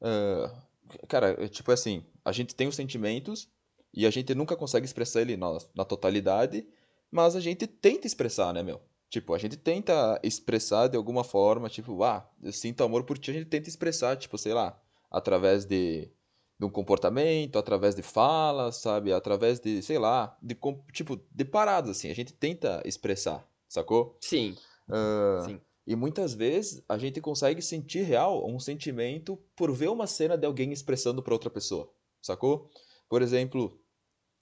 [0.00, 3.48] Uh, cara, tipo assim, a gente tem os sentimentos
[3.92, 6.66] e a gente nunca consegue expressar ele na, na totalidade,
[7.10, 8.80] mas a gente tenta expressar, né, meu?
[9.12, 13.30] Tipo, a gente tenta expressar de alguma forma, tipo, ah, eu sinto amor por ti,
[13.30, 16.10] a gente tenta expressar, tipo, sei lá, através de,
[16.58, 19.12] de um comportamento, através de falas, sabe?
[19.12, 20.56] Através de, sei lá, de,
[20.94, 24.16] tipo, de paradas, assim, a gente tenta expressar, sacou?
[24.18, 24.56] Sim.
[24.88, 25.60] Uh, Sim.
[25.86, 30.46] E muitas vezes a gente consegue sentir real um sentimento por ver uma cena de
[30.46, 32.70] alguém expressando para outra pessoa, sacou?
[33.10, 33.78] Por exemplo,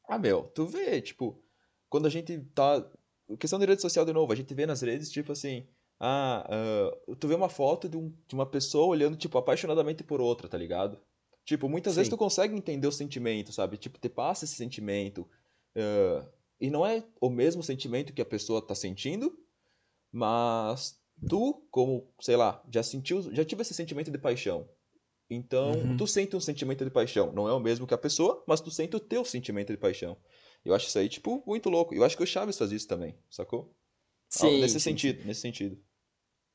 [0.09, 1.43] ah, meu, tu vê, tipo,
[1.89, 2.89] quando a gente tá.
[3.39, 5.67] Questão de rede social de novo, a gente vê nas redes, tipo assim.
[5.99, 6.49] Ah,
[7.07, 10.49] uh, tu vê uma foto de, um, de uma pessoa olhando, tipo, apaixonadamente por outra,
[10.49, 10.99] tá ligado?
[11.45, 11.99] Tipo, muitas Sim.
[11.99, 13.77] vezes tu consegue entender o sentimento, sabe?
[13.77, 15.29] Tipo, te passa esse sentimento.
[15.77, 16.27] Uh,
[16.61, 19.39] e não é o mesmo sentimento que a pessoa tá sentindo,
[20.13, 24.69] mas tu, como, sei lá, já sentiu, já tive esse sentimento de paixão.
[25.29, 25.97] Então, uhum.
[25.97, 27.33] tu sente um sentimento de paixão.
[27.33, 30.17] Não é o mesmo que a pessoa, mas tu sente o teu sentimento de paixão.
[30.65, 31.95] Eu acho isso aí, tipo, muito louco.
[31.95, 33.75] Eu acho que o Chaves faz isso também, sacou?
[34.29, 34.57] Sim.
[34.57, 35.27] Ah, nesse sim, sentido, sim.
[35.27, 35.79] nesse sentido.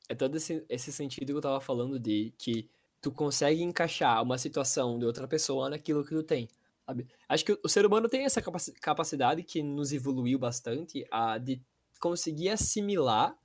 [0.08, 4.38] É todo esse, esse sentido que eu tava falando de que tu consegue encaixar uma
[4.38, 6.48] situação de outra pessoa naquilo que tu tem,
[6.86, 7.08] sabe?
[7.28, 8.40] Acho que o ser humano tem essa
[8.80, 11.60] capacidade que nos evoluiu bastante a de
[12.00, 13.36] conseguir assimilar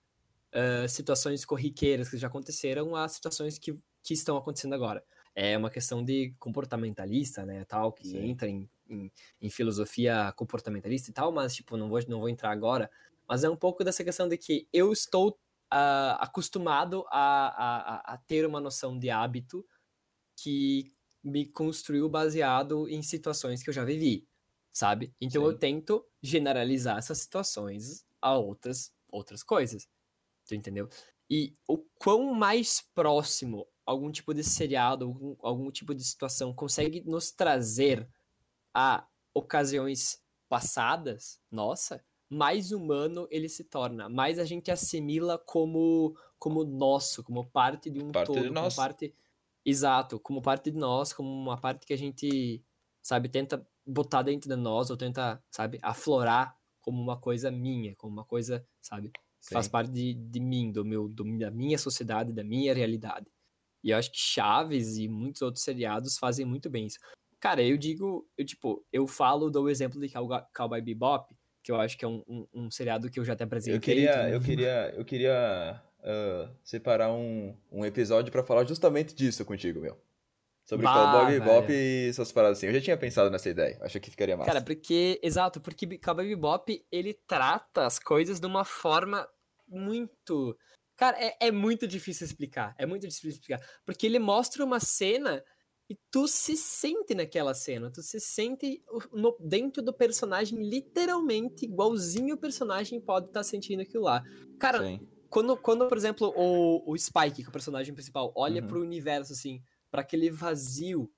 [0.53, 5.03] uh, situações corriqueiras que já aconteceram a situações que, que estão acontecendo agora
[5.35, 8.29] é uma questão de comportamentalista, né, tal, que Sim.
[8.29, 12.51] entra em, em, em, filosofia comportamentalista e tal, mas, tipo, não vou, não vou entrar
[12.51, 12.89] agora,
[13.27, 18.17] mas é um pouco dessa questão de que eu estou uh, acostumado a, a, a
[18.17, 19.65] ter uma noção de hábito
[20.35, 20.91] que
[21.23, 24.27] me construiu baseado em situações que eu já vivi,
[24.71, 25.13] sabe?
[25.21, 25.47] Então Sim.
[25.47, 29.87] eu tento generalizar essas situações a outras outras coisas.
[30.47, 30.89] Tu entendeu?
[31.29, 37.03] E o quão mais próximo algum tipo de seriado, algum, algum tipo de situação consegue
[37.05, 38.07] nos trazer
[38.73, 46.63] a ocasiões passadas, nossa, mais humano ele se torna, mais a gente assimila como como
[46.63, 48.75] nosso, como parte de um parte todo, de como nós.
[48.75, 49.13] parte
[49.63, 52.63] exato, como parte de nós, como uma parte que a gente
[53.01, 58.13] sabe tenta botar dentro de nós ou tenta, sabe, aflorar como uma coisa minha, como
[58.13, 59.53] uma coisa, sabe, Sim.
[59.53, 63.27] faz parte de, de mim, do meu, do, da minha sociedade, da minha realidade.
[63.83, 66.99] E eu acho que Chaves e muitos outros seriados fazem muito bem isso.
[67.39, 70.11] Cara, eu digo, eu tipo, eu falo do exemplo de
[70.53, 73.43] Cowboy Bebop, que eu acho que é um, um, um seriado que eu já até
[73.43, 73.75] apresentei.
[73.75, 79.43] Eu queria, eu queria, eu queria uh, separar um, um episódio para falar justamente disso
[79.45, 79.97] contigo, meu.
[80.63, 82.67] Sobre bah, Cowboy Bebop e essas paradas assim.
[82.67, 83.77] Eu já tinha pensado nessa ideia.
[83.81, 84.51] Acho que ficaria massa.
[84.51, 89.27] Cara, porque, exato, porque Cowboy Bebop, ele trata as coisas de uma forma
[89.67, 90.55] muito
[91.01, 92.75] Cara, é, é muito difícil explicar.
[92.77, 93.59] É muito difícil explicar.
[93.83, 95.43] Porque ele mostra uma cena
[95.89, 97.89] e tu se sente naquela cena.
[97.91, 103.81] Tu se sente no, dentro do personagem, literalmente, igualzinho o personagem pode estar tá sentindo
[103.81, 104.21] aquilo lá.
[104.59, 104.79] Cara,
[105.27, 108.67] quando, quando, por exemplo, o, o Spike, que é o personagem principal, olha uhum.
[108.67, 109.59] pro universo, assim,
[109.89, 111.11] para aquele vazio.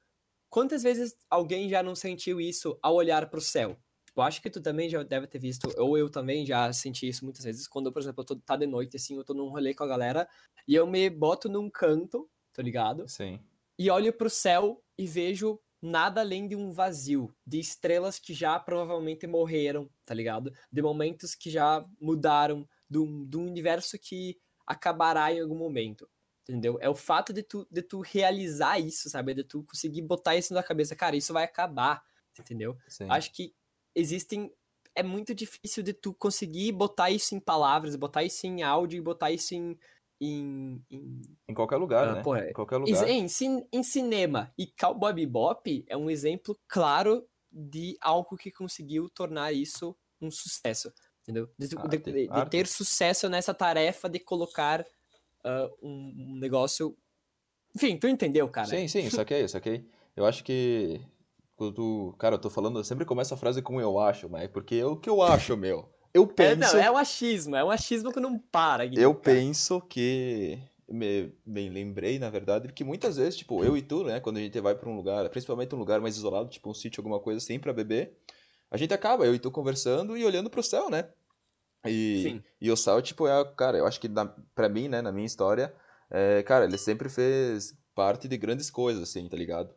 [0.49, 3.77] Quantas vezes alguém já não sentiu isso ao olhar pro céu?
[4.13, 7.25] Tipo, acho que tu também já deve ter visto, ou eu também já senti isso
[7.25, 9.73] muitas vezes, quando, por exemplo, eu tô, tá de noite, assim, eu tô num rolê
[9.73, 10.29] com a galera,
[10.67, 13.09] e eu me boto num canto, tá ligado?
[13.09, 13.39] Sim.
[13.77, 18.59] E olho pro céu e vejo nada além de um vazio, de estrelas que já
[18.59, 20.53] provavelmente morreram, tá ligado?
[20.71, 26.07] De momentos que já mudaram, de um, de um universo que acabará em algum momento,
[26.43, 26.77] entendeu?
[26.79, 29.33] É o fato de tu, de tu realizar isso, sabe?
[29.33, 32.03] De tu conseguir botar isso na cabeça, cara, isso vai acabar,
[32.39, 32.77] entendeu?
[32.87, 33.07] Sim.
[33.09, 33.55] Acho que
[33.95, 34.51] existem.
[34.95, 39.01] É muito difícil de tu conseguir botar isso em palavras, botar isso em áudio e
[39.01, 39.77] botar isso em.
[40.21, 41.21] Em, em...
[41.49, 42.21] em qualquer lugar, uh, né?
[42.21, 43.09] Porra, em qualquer lugar.
[43.09, 44.53] Em, em, em cinema.
[44.57, 50.93] E Cowboy Bebop é um exemplo claro de algo que conseguiu tornar isso um sucesso.
[51.23, 51.49] Entendeu?
[51.57, 56.97] De, arte, de, de, de ter sucesso nessa tarefa de colocar uh, um, um negócio.
[57.75, 58.67] Enfim, tu entendeu, cara?
[58.67, 59.85] Sim, sim, saquei, saquei.
[60.15, 61.01] Eu acho que
[61.71, 64.47] quando, cara, eu tô falando, eu sempre começo a frase com eu acho, mas é
[64.47, 65.89] porque é o que eu acho, meu.
[66.13, 66.51] Eu penso.
[66.51, 68.85] É, não, é um achismo, é um achismo que não para.
[68.85, 69.35] Guilherme, eu cara.
[69.35, 70.59] penso que.
[70.87, 74.41] Me, bem, lembrei, na verdade, que muitas vezes, tipo, eu e tu, né, quando a
[74.41, 77.37] gente vai para um lugar, principalmente um lugar mais isolado, tipo um sítio, alguma coisa
[77.37, 78.15] assim, para beber,
[78.69, 81.09] a gente acaba, eu e tu conversando e olhando pro céu, né?
[81.85, 82.43] E, Sim.
[82.61, 85.25] e o céu, tipo, é, cara, eu acho que na, pra mim, né, na minha
[85.25, 85.73] história,
[86.11, 89.73] é, cara, ele sempre fez parte de grandes coisas, assim, tá ligado?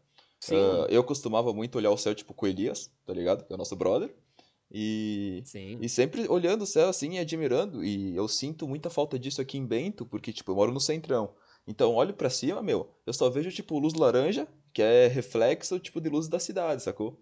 [0.54, 3.44] Uh, eu costumava muito olhar o céu, tipo, com Elias, tá ligado?
[3.44, 4.14] Que é o nosso brother.
[4.70, 5.78] E, Sim.
[5.80, 7.84] e sempre olhando o céu assim e admirando.
[7.84, 11.34] E eu sinto muita falta disso aqui em Bento, porque, tipo, eu moro no centrão.
[11.66, 16.00] Então, olho pra cima, meu, eu só vejo, tipo, luz laranja, que é reflexo, tipo,
[16.00, 17.20] de luz da cidade, sacou?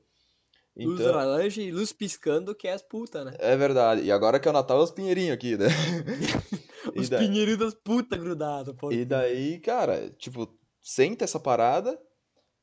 [0.77, 3.35] Luz Então, laranja e luz piscando, que é as putas, né?
[3.39, 4.03] é verdade.
[4.03, 5.67] E agora que é o Natal, é os pinheirinhos aqui, né?
[6.97, 8.93] Os daí- pinheirinhos das putas grudados, pô.
[8.93, 10.49] E daí, cara, tipo,
[10.83, 11.99] senta essa parada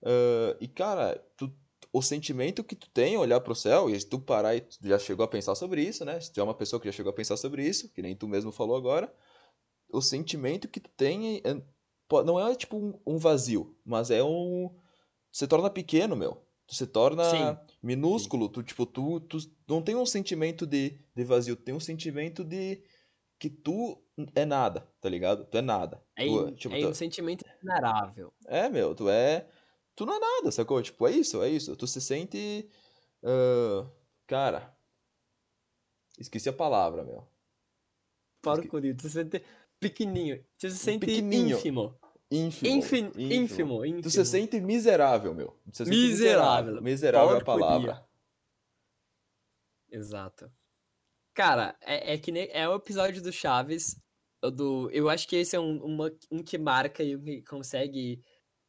[0.04, 1.52] ah, e, cara, tu-
[1.94, 4.98] o sentimento que tu tem olhar pro céu, e se tu parar e tu já
[4.98, 6.20] chegou a pensar sobre isso, né?
[6.22, 8.28] Se tu é uma pessoa que já chegou a pensar sobre isso, que nem tu
[8.28, 9.14] mesmo falou agora,
[9.92, 11.62] o sentimento que tu tem é-
[12.26, 14.70] não é tipo um, um vazio, mas é um...
[15.32, 16.42] Se torna pequeno, meu.
[16.68, 19.38] Se torna Sim, minúsculo, tu, tipo, tu, tu
[19.68, 22.82] não tem um sentimento de, de vazio, tu tem um sentimento de
[23.40, 24.02] que tu
[24.36, 25.46] é nada, tá ligado?
[25.46, 26.02] Tu é nada.
[26.16, 28.34] É, Tu, in- tipo, é tu- um sentimento vulnerável.
[28.46, 29.48] é, meu, tu é.
[30.02, 30.82] Tu não é nada, sacou?
[30.82, 31.76] Tipo, é isso, é isso.
[31.76, 32.68] Tu se sente.
[33.24, 33.88] ah,
[34.26, 34.76] cara.
[36.18, 37.28] Esqueci a palavra, meu.
[38.42, 38.94] Para o Esque-.
[38.96, 39.44] Tu se sente
[39.80, 40.44] pequenininho.
[40.58, 41.56] Tu se sente Pequenininho.
[41.56, 42.00] ínfimo.
[42.32, 42.68] Ínfimo.
[42.76, 44.02] Ínfimo, ínfimo, ínfimo.
[44.02, 45.56] Tu se sente miserável, meu.
[45.72, 46.82] Se sente Miserável.
[46.82, 48.04] Miserável é a palavra.
[49.92, 50.52] Exato.
[51.36, 54.02] Cara, é, é que nem, é o episódio do Chaves.
[54.42, 58.20] Do, eu acho que esse é um, uma- um que marca e um que consegue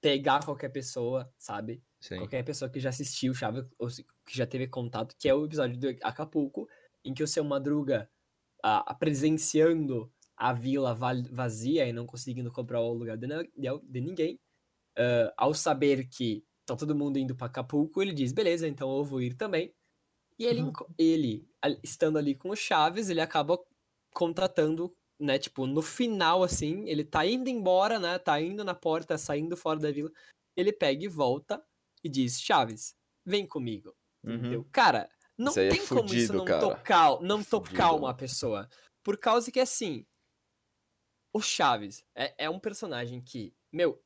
[0.03, 1.85] pegar qualquer pessoa, sabe?
[2.01, 2.19] Sim.
[2.19, 3.89] Qualquer pessoa que já assistiu Chaves ou
[4.27, 6.69] que já teve contato, que é o episódio do Acapulco,
[7.05, 8.11] em que o seu Madruga,
[8.65, 14.01] ah, presenciando a vila va- vazia e não conseguindo comprar o lugar de, de, de
[14.03, 14.41] ninguém,
[14.99, 19.05] ah, ao saber que tá todo mundo indo para Acapulco, ele diz: beleza, então eu
[19.05, 19.75] vou ir também.
[20.39, 20.73] E ele, Uhum.
[20.99, 21.49] ele
[21.83, 23.59] estando ali com o Chaves, ele acaba
[24.15, 25.39] contratando, né?
[25.39, 28.19] Tipo, no final, assim, ele tá indo embora, né?
[28.19, 30.11] Tá indo na porta, saindo fora da vila.
[30.57, 31.65] Ele pega e volta
[32.05, 33.95] e diz: Chaves, vem comigo.
[34.25, 34.61] Entendeu?
[34.61, 34.69] Uhum.
[34.71, 36.61] Cara, não Isso aí é tem como isso fudido, não cara.
[36.61, 38.69] tocar, não Fudido, tocar uma pessoa.
[39.03, 40.07] Por causa que, assim,
[41.33, 44.01] o Chaves é, é um personagem que, meu,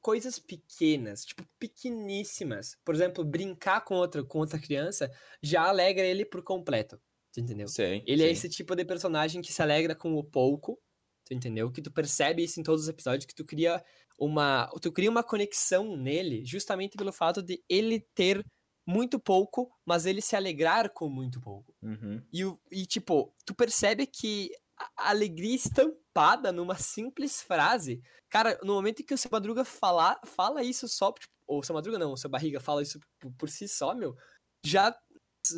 [0.00, 2.78] coisas pequenas, tipo, pequeníssimas.
[2.84, 5.10] Por exemplo, brincar com outra, com outra criança
[5.42, 7.00] já alegra ele por completo.
[7.36, 7.68] Tu Entendeu?
[7.68, 8.02] Sim.
[8.06, 8.32] Ele é sim.
[8.32, 10.80] esse tipo de personagem que se alegra com o pouco,
[11.24, 11.70] tu entendeu?
[11.70, 13.82] Que tu percebe isso em todos os episódios, que tu cria
[14.18, 18.44] uma, tu cria uma conexão nele, justamente pelo fato de ele ter
[18.86, 21.74] muito pouco, mas ele se alegrar com muito pouco.
[21.82, 22.22] Uhum.
[22.32, 24.50] E, e tipo, tu percebe que
[24.96, 30.18] a alegria estampada numa simples frase, cara, no momento em que o seu Madruga fala,
[30.24, 33.32] fala isso só, tipo, ou o seu Madruga não, o seu Barriga fala isso por,
[33.32, 34.16] por si só, meu,
[34.64, 34.96] já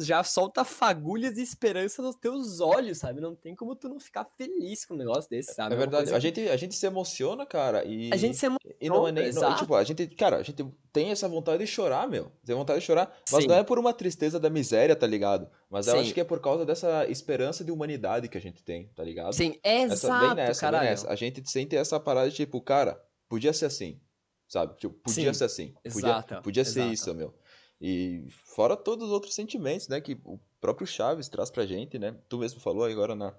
[0.01, 3.21] já solta fagulhas de esperança nos teus olhos, sabe?
[3.21, 5.75] Não tem como tu não ficar feliz com um negócio desse, sabe?
[5.75, 6.15] É uma verdade.
[6.15, 8.11] A gente, a gente se emociona, cara, e.
[8.13, 9.33] a gente se emo- E não é nem.
[9.33, 10.07] não- tipo, a gente.
[10.09, 12.33] Cara, a gente tem essa vontade de chorar, meu.
[12.45, 13.15] Tem vontade de chorar.
[13.31, 13.49] Mas Sim.
[13.49, 15.49] não é por uma tristeza da miséria, tá ligado?
[15.71, 16.01] Mas eu Sim.
[16.01, 19.33] acho que é por causa dessa esperança de humanidade que a gente tem, tá ligado?
[19.35, 20.91] Sim, Essa, exato, bem nessa, bem caralho.
[20.91, 21.11] nessa.
[21.11, 24.01] A gente sente essa parada de tipo, cara, podia ser assim.
[24.49, 24.75] Sabe?
[24.79, 25.75] Tipo, podia Sim, ser assim.
[25.75, 26.95] Podia, exato, podia ser exato.
[26.95, 27.35] isso, meu.
[27.81, 30.01] E fora todos os outros sentimentos, né?
[30.01, 32.17] Que o próprio Chaves traz pra gente, né?
[32.29, 33.35] Tu mesmo falou agora na,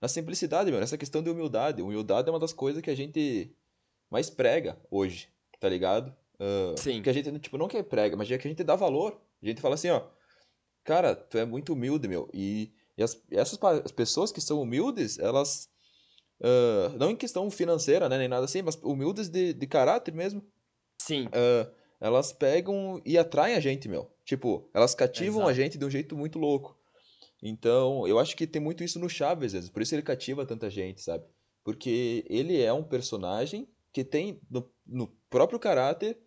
[0.00, 0.80] na simplicidade, meu.
[0.80, 1.82] Nessa questão de humildade.
[1.82, 3.54] Humildade é uma das coisas que a gente
[4.08, 6.14] mais prega hoje, tá ligado?
[6.38, 7.02] Ah, Sim.
[7.02, 9.20] Que a gente, tipo, não que prega, mas é que a gente dá valor.
[9.42, 10.02] A gente fala assim, ó.
[10.84, 12.28] Cara, tu é muito humilde, meu.
[12.32, 15.68] E, e as, essas as pessoas que são humildes, elas.
[16.42, 18.16] ah, não em questão financeira, né?
[18.16, 20.42] Nem nada assim, mas humildes de, de caráter mesmo.
[21.02, 21.70] Sim, ah,
[22.00, 24.10] elas pegam e atraem a gente, meu.
[24.24, 25.54] Tipo, elas cativam a Exato.
[25.56, 26.76] gente de um jeito muito louco.
[27.42, 29.70] Então, eu acho que tem muito isso no Chaves, às vezes.
[29.70, 31.24] Por isso ele cativa tanta gente, sabe?
[31.64, 36.18] Porque ele é um personagem que tem no, no próprio caráter,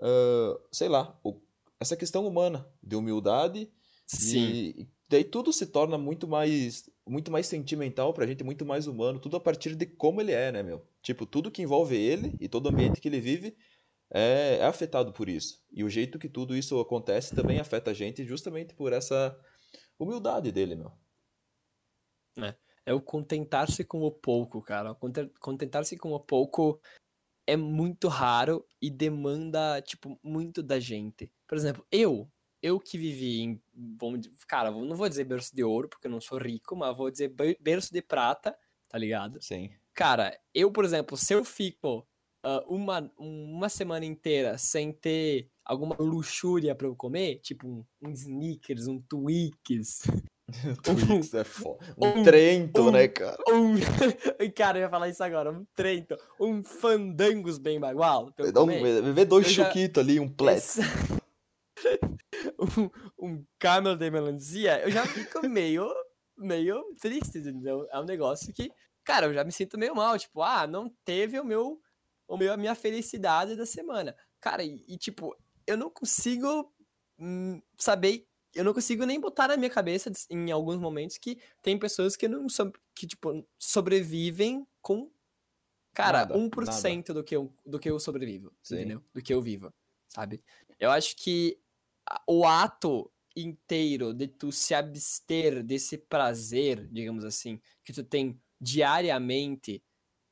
[0.00, 1.40] ah, sei lá, o-
[1.80, 3.70] essa questão humana, de humildade,
[4.06, 4.74] sim.
[4.76, 9.20] e daí tudo se torna muito mais muito mais sentimental pra gente, muito mais humano,
[9.20, 10.82] tudo a partir de como ele é, né, meu?
[11.02, 13.54] Tipo, tudo que envolve ele e todo o ambiente que ele vive
[14.10, 15.64] é, é afetado por isso.
[15.72, 19.38] E o jeito que tudo isso acontece também afeta a gente justamente por essa
[19.98, 20.92] humildade dele, meu.
[22.86, 24.94] É o contentar-se com o pouco, cara.
[25.40, 26.80] Contentar-se com o pouco
[27.44, 31.32] é muito raro e demanda, tipo, muito da gente.
[31.48, 32.30] Por exemplo, eu,
[32.62, 36.20] eu que vivi em, vamos cara, não vou dizer berço de ouro, porque eu não
[36.20, 38.56] sou rico, mas vou dizer be- berço de prata,
[38.88, 39.42] tá ligado?
[39.42, 39.70] Sim.
[39.92, 42.06] Cara, eu, por exemplo, se eu fico
[42.48, 48.10] ah, uma, uma semana inteira sem ter alguma luxúria pra eu comer, tipo um, um
[48.12, 50.02] Snickers, um Twix,
[50.84, 51.84] Twix é foda.
[51.98, 53.36] Um um- Trento, um- né, cara?
[53.50, 53.74] um.
[54.54, 58.32] cara, eu ia falar isso agora, um Trento, um Fandangos bem bagual.
[58.38, 60.58] Um, vê dois Eu já- chuquitos ali, um plet.
[60.58, 60.80] Esse-
[63.18, 65.92] um, um camel de melancia, eu já fico meio,
[66.38, 67.86] meio triste, entendeu?
[67.90, 68.70] É um negócio que,
[69.04, 71.78] cara, eu já me sinto meio mal, tipo, ah, não teve o meu,
[72.26, 74.16] o meu, a minha felicidade da semana.
[74.40, 76.72] Cara, e, e tipo, eu não consigo
[77.18, 81.78] hum, saber, eu não consigo nem botar na minha cabeça em alguns momentos que tem
[81.78, 85.10] pessoas que não são, que tipo, sobrevivem com
[85.92, 87.14] cara, nada, 1% nada.
[87.14, 88.76] do que eu do que eu sobrevivo, Sim.
[88.76, 89.04] entendeu?
[89.12, 89.72] Do que eu vivo,
[90.08, 90.42] sabe?
[90.78, 91.58] Eu acho que
[92.26, 99.82] o ato inteiro de tu se abster desse prazer, digamos assim, que tu tem diariamente,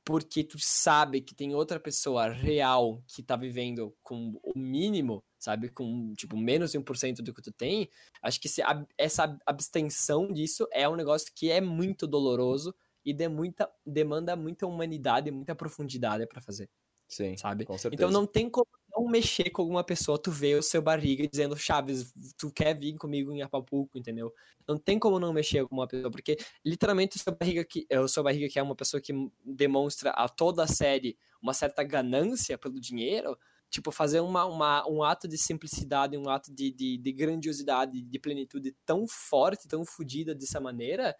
[0.04, 5.70] porque tu sabe que tem outra pessoa real que tá vivendo com o mínimo, sabe,
[5.70, 7.88] com tipo menos de 1% do que tu tem,
[8.22, 8.62] acho que se,
[8.98, 12.74] essa abstenção disso é um negócio que é muito doloroso
[13.04, 16.68] e de muita, demanda muita humanidade e muita profundidade para fazer.
[17.08, 17.64] Sim, sabe?
[17.64, 17.94] Com certeza.
[17.94, 21.56] Então não tem como não mexer com alguma pessoa, tu vê o seu barriga dizendo,
[21.56, 24.32] Chaves, tu quer vir comigo em Acapulco, entendeu?
[24.66, 28.00] Não tem como não mexer com uma pessoa, porque literalmente o seu barriga que, é,
[28.00, 29.12] o seu barriga que é uma pessoa que
[29.44, 33.36] demonstra a toda a série uma certa ganância pelo dinheiro,
[33.68, 38.18] tipo, fazer uma, uma, um ato de simplicidade, um ato de, de, de grandiosidade, de
[38.18, 41.14] plenitude tão forte, tão fodida dessa maneira,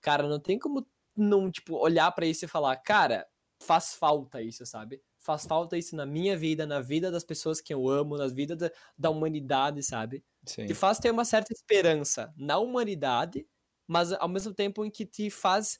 [0.00, 3.26] cara, não tem como não, tipo, olhar para isso e falar, cara,
[3.62, 5.00] faz falta isso, sabe?
[5.28, 8.56] Faz falta isso na minha vida, na vida das pessoas que eu amo, na vida
[8.56, 10.24] da, da humanidade, sabe?
[10.46, 10.66] Sim.
[10.66, 13.46] Te faz ter uma certa esperança na humanidade,
[13.86, 15.78] mas ao mesmo tempo em que te faz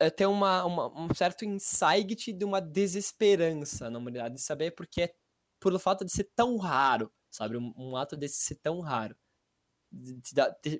[0.00, 5.14] é, ter uma, uma, um certo insight de uma desesperança na humanidade, saber porque é
[5.60, 7.56] pelo fato de ser tão raro, sabe?
[7.56, 9.16] Um, um ato desse ser tão raro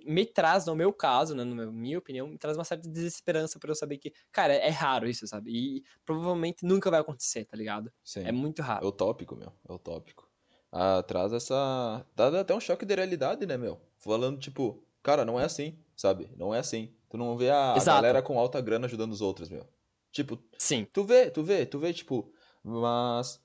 [0.04, 3.70] me traz, no meu caso, né, na minha opinião, me traz uma certa desesperança para
[3.70, 5.50] eu saber que, cara, é raro isso, sabe?
[5.52, 7.92] E provavelmente nunca vai acontecer, tá ligado?
[8.02, 8.20] Sim.
[8.24, 8.84] É muito raro.
[8.84, 9.52] É utópico, meu.
[9.68, 10.28] É utópico.
[10.72, 12.04] Ah, traz essa.
[12.16, 13.80] Dá até um choque de realidade, né, meu?
[13.98, 16.28] Falando, tipo, cara, não é assim, sabe?
[16.36, 16.92] Não é assim.
[17.08, 18.02] Tu não vê a Exato.
[18.02, 19.64] galera com alta grana ajudando os outros, meu.
[20.10, 20.84] Tipo, Sim.
[20.92, 23.40] Tu vê, tu vê, tu vê, tipo, mas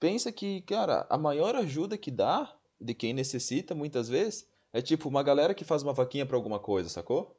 [0.00, 5.08] pensa que, cara, a maior ajuda que dá de quem necessita, muitas vezes, é tipo
[5.08, 7.36] uma galera que faz uma vaquinha pra alguma coisa, sacou?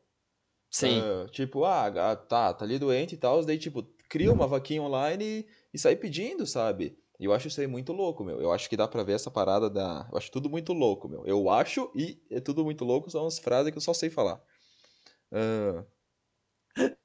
[0.69, 1.01] Sim.
[1.01, 5.25] Uh, tipo, ah, tá, tá ali doente e tal, daí, tipo, cria uma vaquinha online
[5.25, 6.97] e, e sai pedindo, sabe?
[7.19, 8.41] E eu acho isso aí muito louco, meu.
[8.41, 10.07] Eu acho que dá pra ver essa parada da.
[10.11, 11.23] Eu acho tudo muito louco, meu.
[11.25, 14.41] Eu acho e é tudo muito louco, são umas frases que eu só sei falar.
[15.31, 15.85] Uh...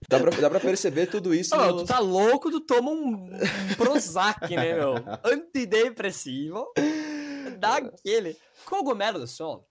[0.09, 1.55] Dá pra, dá pra perceber tudo isso.
[1.55, 1.83] Oh, nos...
[1.83, 4.95] Tu tá louco, tu toma um, um Prozac, né, meu?
[5.25, 6.73] Antidepressivo.
[7.59, 8.39] Daquele.
[8.65, 9.69] Cogumelo do sol.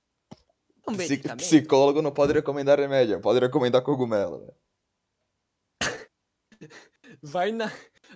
[0.87, 0.95] Um
[1.37, 4.53] Psicólogo não pode recomendar remédio, pode recomendar cogumelo.
[7.21, 7.71] vai na,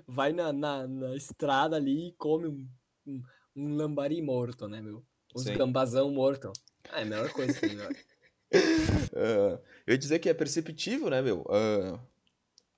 [0.08, 2.70] vai na, na, na, estrada ali e come um,
[3.08, 3.24] um,
[3.56, 5.04] um lambari morto, né, meu?
[5.34, 5.58] Os Sim.
[5.58, 6.52] gambazão morto.
[6.92, 7.90] Ah, é a melhor coisa que uh,
[9.86, 11.42] Eu ia dizer que é perceptível, né, meu?
[11.42, 12.00] Uh,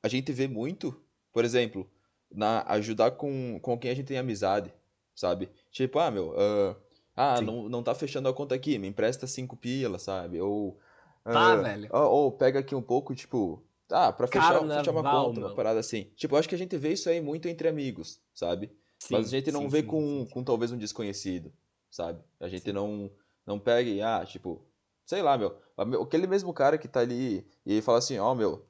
[0.04, 1.00] a gente vê muito,
[1.32, 1.90] por exemplo,
[2.30, 4.74] na ajudar com, com quem a gente tem amizade,
[5.14, 5.50] sabe?
[5.70, 6.76] Tipo, ah, meu, uh,
[7.16, 10.40] ah, não, não tá fechando a conta aqui, me empresta cinco pila, sabe?
[10.40, 10.80] Ou.
[11.24, 11.90] Tá, uh, velho.
[11.92, 13.64] Ou, ou, pega aqui um pouco, tipo.
[13.90, 15.48] Ah, pra fechar, fechar uma conta, mano.
[15.48, 16.10] uma parada assim.
[16.16, 18.72] Tipo, eu acho que a gente vê isso aí muito entre amigos, sabe?
[18.98, 21.52] Sim, Mas a gente não sim, vê com, com talvez um desconhecido,
[21.90, 22.24] sabe?
[22.40, 23.12] A gente não,
[23.46, 24.66] não pega e, ah, tipo,
[25.06, 25.58] sei lá, meu.
[26.02, 28.66] Aquele mesmo cara que tá ali e fala assim, ó, oh, meu,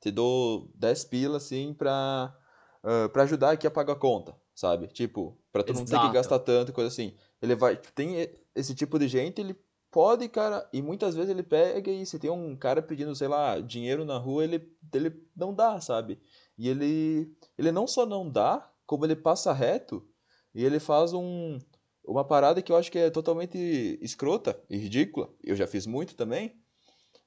[0.00, 2.36] te dou 10 pila, assim, pra,
[2.84, 4.88] uh, pra ajudar aqui a pagar a conta, sabe?
[4.88, 5.90] Tipo, pra tu Exato.
[5.90, 7.14] não ter que gastar tanto, coisa assim.
[7.40, 7.76] Ele vai.
[7.76, 9.56] Tem esse tipo de gente, ele
[9.90, 10.68] pode, cara.
[10.72, 14.18] E muitas vezes ele pega e se tem um cara pedindo, sei lá, dinheiro na
[14.18, 16.20] rua, ele, ele não dá, sabe?
[16.58, 17.34] E ele.
[17.56, 20.06] Ele não só não dá, como ele passa reto
[20.54, 21.58] e ele faz um.
[22.04, 25.28] Uma parada que eu acho que é totalmente escrota e ridícula.
[25.42, 26.56] Eu já fiz muito também.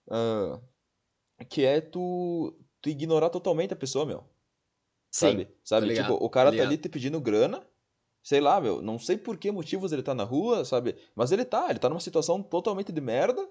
[0.07, 0.59] Uh,
[1.49, 4.23] que é tu, tu ignorar totalmente a pessoa, meu.
[5.11, 5.47] Sim, sabe?
[5.63, 5.93] Sabe?
[5.93, 7.65] Tipo, o cara tá ali te pedindo grana
[8.23, 10.95] sei lá, meu, não sei por que motivos ele tá na rua, sabe?
[11.15, 13.47] Mas ele tá, ele tá numa situação totalmente de merda.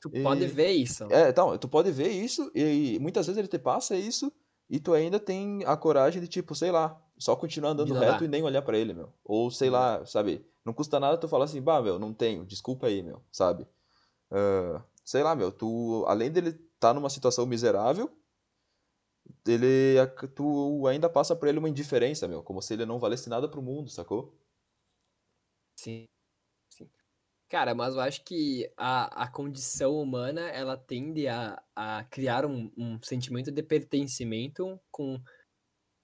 [0.00, 0.22] Tu e...
[0.22, 1.04] pode ver isso.
[1.10, 4.32] É, então, tu pode ver isso e, muitas vezes ele te passa isso
[4.70, 8.28] e tu ainda tem a coragem de, tipo, sei lá, só continuar andando reto e
[8.28, 9.12] nem olhar para ele, meu.
[9.24, 10.44] Ou sei lá, sabe?
[10.64, 13.66] Não custa nada tu falar assim, bah, meu, não tenho, desculpa aí, meu, sabe?
[14.30, 18.10] Uh, sei lá, meu, tu, além dele tá numa situação miserável,
[19.52, 19.96] ele
[20.34, 23.62] tu ainda passa por ele uma indiferença, meu, como se ele não valesse nada pro
[23.62, 24.34] mundo, sacou?
[25.76, 26.08] Sim.
[26.70, 26.88] Sim.
[27.48, 32.70] Cara, mas eu acho que a, a condição humana, ela tende a, a criar um,
[32.76, 35.20] um sentimento de pertencimento com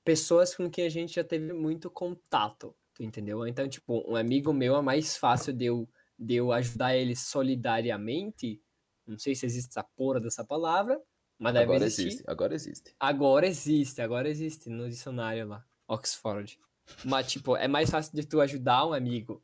[0.05, 3.47] pessoas com quem a gente já teve muito contato, tu entendeu?
[3.47, 5.89] Então, tipo, um amigo meu é mais fácil de eu,
[6.19, 8.63] de eu ajudar ele solidariamente,
[9.07, 11.01] não sei se existe essa porra dessa palavra,
[11.39, 12.07] mas deve agora existir.
[12.07, 12.95] existe, agora existe.
[12.99, 16.59] Agora existe, agora existe no dicionário lá, Oxford.
[17.05, 19.43] Mas, tipo, é mais fácil de tu ajudar um amigo,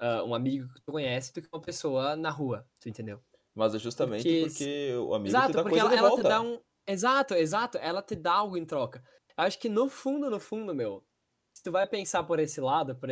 [0.00, 3.20] uh, um amigo que tu conhece, do que uma pessoa na rua, tu entendeu?
[3.54, 6.08] Mas é justamente porque, porque o amigo exato, te dá porque coisa ela, de ela
[6.08, 6.22] volta.
[6.22, 6.60] te dá um.
[6.86, 9.02] Exato, exato, ela te dá algo em troca.
[9.36, 11.04] Eu acho que no fundo, no fundo, meu,
[11.52, 13.08] se tu vai pensar por esse lado, por,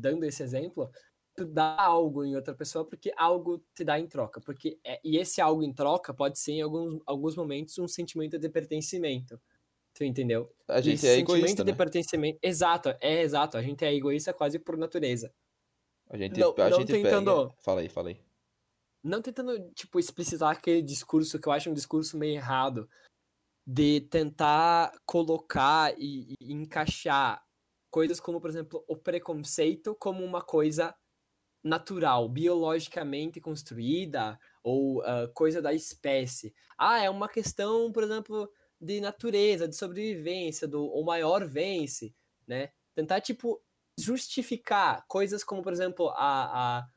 [0.00, 0.90] dando esse exemplo,
[1.38, 4.40] tu dá algo em outra pessoa porque algo te dá em troca.
[4.40, 8.38] Porque, é, e esse algo em troca pode ser, em alguns, alguns momentos, um sentimento
[8.38, 9.40] de pertencimento.
[9.94, 10.52] Tu entendeu?
[10.68, 11.76] A gente é sentimento egoísta, de né?
[11.76, 12.38] pertencimento.
[12.42, 13.56] Exato, é exato.
[13.56, 15.32] A gente é egoísta quase por natureza.
[16.08, 17.62] A gente, Não- a não gente tentando- pega...
[17.62, 18.20] Fala aí, fala aí.
[19.02, 22.88] não tentando, tipo, explicitar aquele discurso que eu acho um discurso meio errado,
[23.66, 27.42] de tentar colocar e, e encaixar
[27.90, 30.94] coisas como, por exemplo, o preconceito como uma coisa
[31.68, 36.54] natural, biologicamente construída, ou ah, coisa da espécie.
[36.76, 38.50] Ah, é uma questão, por exemplo,
[38.80, 42.14] de natureza, de sobrevivência, do o maior vence,
[42.46, 42.70] né?
[42.94, 43.62] Tentar, tipo,
[43.98, 46.88] justificar coisas como, por exemplo, a, a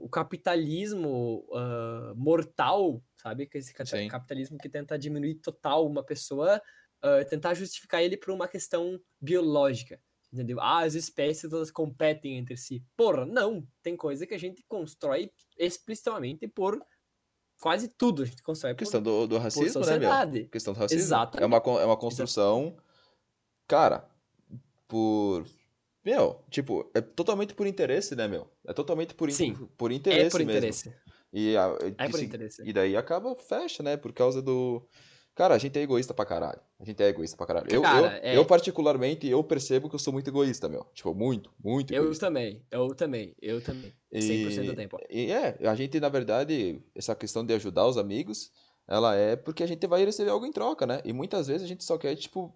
[0.00, 3.46] o capitalismo ah, mortal, sabe?
[3.46, 4.08] Que esse Sim.
[4.08, 6.62] capitalismo que tenta diminuir total uma pessoa,
[7.02, 10.00] ah, tentar justificar ele por uma questão biológica,
[10.36, 10.60] entendeu?
[10.60, 12.82] Ah, as espécies elas competem entre si.
[12.96, 13.66] Porra, não!
[13.82, 16.80] Tem coisa que a gente constrói explicitamente por
[17.60, 18.22] quase tudo.
[18.22, 20.48] A gente constrói por, questão do, do racismo, né, meu?
[20.48, 21.02] questão do racismo.
[21.02, 21.42] Exatamente.
[21.42, 22.76] É uma, é uma construção,
[23.66, 24.08] cara,
[24.88, 25.44] por.
[26.04, 28.48] Meu, tipo, é totalmente por interesse, né, meu?
[28.64, 30.52] É totalmente por, in- Sim, por interesse É por mesmo.
[30.52, 30.94] interesse.
[31.32, 32.62] E, a- É por se- interesse.
[32.64, 33.96] E daí acaba, fecha, né?
[33.96, 34.86] Por causa do.
[35.36, 36.58] Cara, a gente é egoísta pra caralho.
[36.80, 37.66] A gente é egoísta pra caralho.
[37.70, 38.36] Eu, Cara, eu, é.
[38.38, 40.86] eu, particularmente, eu percebo que eu sou muito egoísta, meu.
[40.94, 42.26] Tipo, muito, muito Eu egoísta.
[42.26, 43.92] também, eu também, eu também.
[44.10, 44.98] 100% do E, tempo.
[45.10, 48.50] e é, a gente, na verdade, essa questão de ajudar os amigos,
[48.88, 51.02] ela é porque a gente vai receber algo em troca, né?
[51.04, 52.50] E muitas vezes a gente só quer, tipo,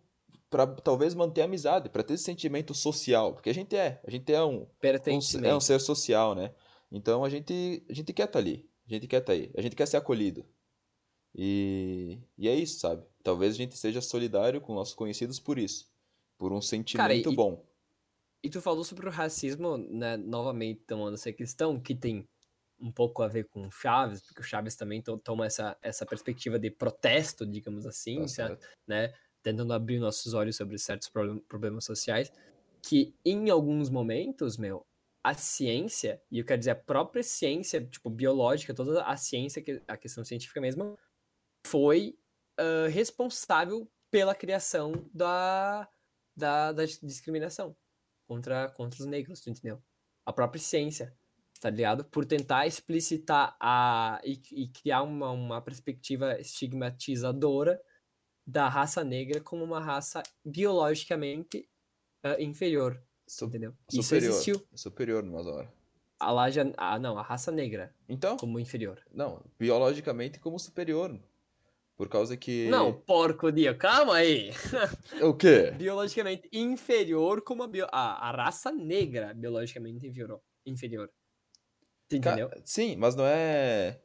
[0.49, 3.35] pra talvez manter a amizade, pra ter esse sentimento social.
[3.35, 4.67] Porque a gente é, a gente é um,
[5.43, 6.51] um, é um ser social, né?
[6.91, 9.77] Então a gente, a gente quer estar ali, a gente quer estar aí, a gente
[9.77, 10.47] quer ser acolhido.
[11.35, 13.05] E, e é isso, sabe?
[13.23, 15.89] Talvez a gente seja solidário com nossos conhecidos por isso,
[16.37, 17.65] por um sentimento e- bom.
[18.43, 22.27] E tu falou sobre o racismo, né, novamente tomando essa questão, que tem
[22.81, 26.07] um pouco a ver com o Chaves, porque o Chaves também to- toma essa, essa
[26.07, 28.67] perspectiva de protesto, digamos assim, Tá certo?
[28.87, 29.13] né,
[29.43, 32.33] tentando abrir nossos olhos sobre certos problem- problemas sociais,
[32.83, 34.87] que em alguns momentos, meu,
[35.23, 39.83] a ciência, e eu quero dizer a própria ciência, tipo, biológica, toda a ciência, que-
[39.87, 40.99] a questão científica mesmo,
[41.71, 42.19] foi
[42.59, 45.89] ah, responsável pela criação da,
[46.37, 47.77] da, da discriminação
[48.29, 49.81] contra, contra os negros, tu entendeu?
[50.27, 51.17] A própria ciência,
[51.61, 52.05] tá ligado?
[52.05, 57.81] Por tentar explicitar a, e, e criar uma, uma perspectiva estigmatizadora
[58.47, 61.69] da raça negra como uma raça biologicamente
[62.25, 63.75] ah, inferior, Su- entendeu?
[63.93, 64.69] Isso superior, existiu.
[64.75, 65.71] superior numas horas.
[66.19, 69.01] A laja, ah, não, a raça negra Então, como inferior.
[69.13, 71.19] não, biologicamente como superior.
[72.01, 72.67] Por causa que.
[72.71, 74.53] Não, porco dia, calma aí.
[75.21, 75.71] O quê?
[75.77, 80.41] biologicamente inferior como a, bio- a, a raça negra biologicamente inferior.
[80.65, 81.11] inferior.
[82.09, 82.51] Tu Ca- entendeu?
[82.65, 84.01] Sim, mas não é.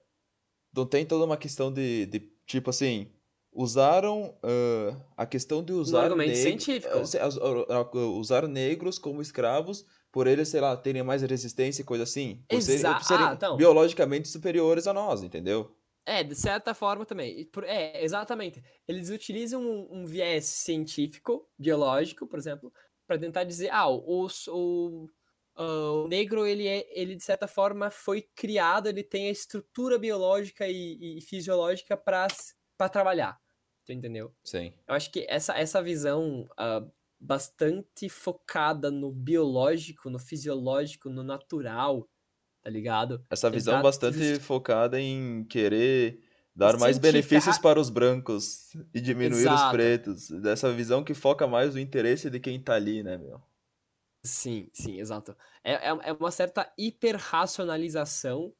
[0.75, 3.13] Não tem toda uma questão de, de tipo assim.
[3.49, 6.93] Usaram ah, a questão de usar argumento neg- científico.
[6.93, 11.85] ah, ah, ah, usar negros como escravos por eles, sei lá, terem mais resistência e
[11.85, 12.43] coisa assim.
[12.49, 13.55] Por serem, Exa- por serem ah, então.
[13.55, 15.73] biologicamente superiores a nós, entendeu?
[16.05, 17.49] É, de certa forma também.
[17.63, 18.63] É, exatamente.
[18.87, 22.71] Eles utilizam um, um viés científico, biológico, por exemplo,
[23.07, 25.09] para tentar dizer, ah, o, o,
[25.55, 29.97] ah, o negro, ele, é, ele de certa forma foi criado, ele tem a estrutura
[29.97, 32.27] biológica e, e fisiológica para
[32.91, 33.39] trabalhar.
[33.85, 34.33] Tu entendeu?
[34.43, 34.73] Sim.
[34.87, 36.85] Eu acho que essa, essa visão ah,
[37.19, 42.07] bastante focada no biológico, no fisiológico, no natural,
[42.65, 43.25] tá ligado?
[43.29, 46.23] Essa visão Tentar bastante justi- focada em querer
[46.55, 49.71] dar mais benefícios ra- para os brancos e diminuir os Exato.
[49.71, 50.29] pretos.
[50.29, 53.41] Dessa visão que foca mais no interesse de quem tá ali, né, meu?
[54.23, 55.37] Sim, sim, exato.
[55.63, 58.55] É, é, é uma certa hiperracionalização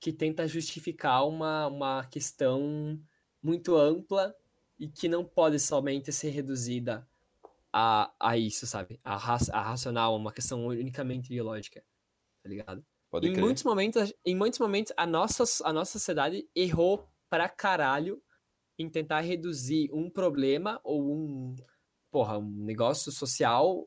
[0.00, 3.02] que tenta justificar uma, uma questão
[3.42, 4.34] muito ampla
[4.78, 7.08] e que não pode somente ser reduzida
[7.72, 9.00] a, a isso, sabe?
[9.04, 11.82] A, ra a racional, uma questão unicamente biológica,
[12.42, 12.86] tá ligado?
[13.10, 13.44] Pode em crer.
[13.44, 18.22] muitos momentos, em muitos momentos a nossa, a nossa sociedade errou pra caralho
[18.78, 21.54] em tentar reduzir um problema ou um,
[22.10, 23.84] porra, um negócio social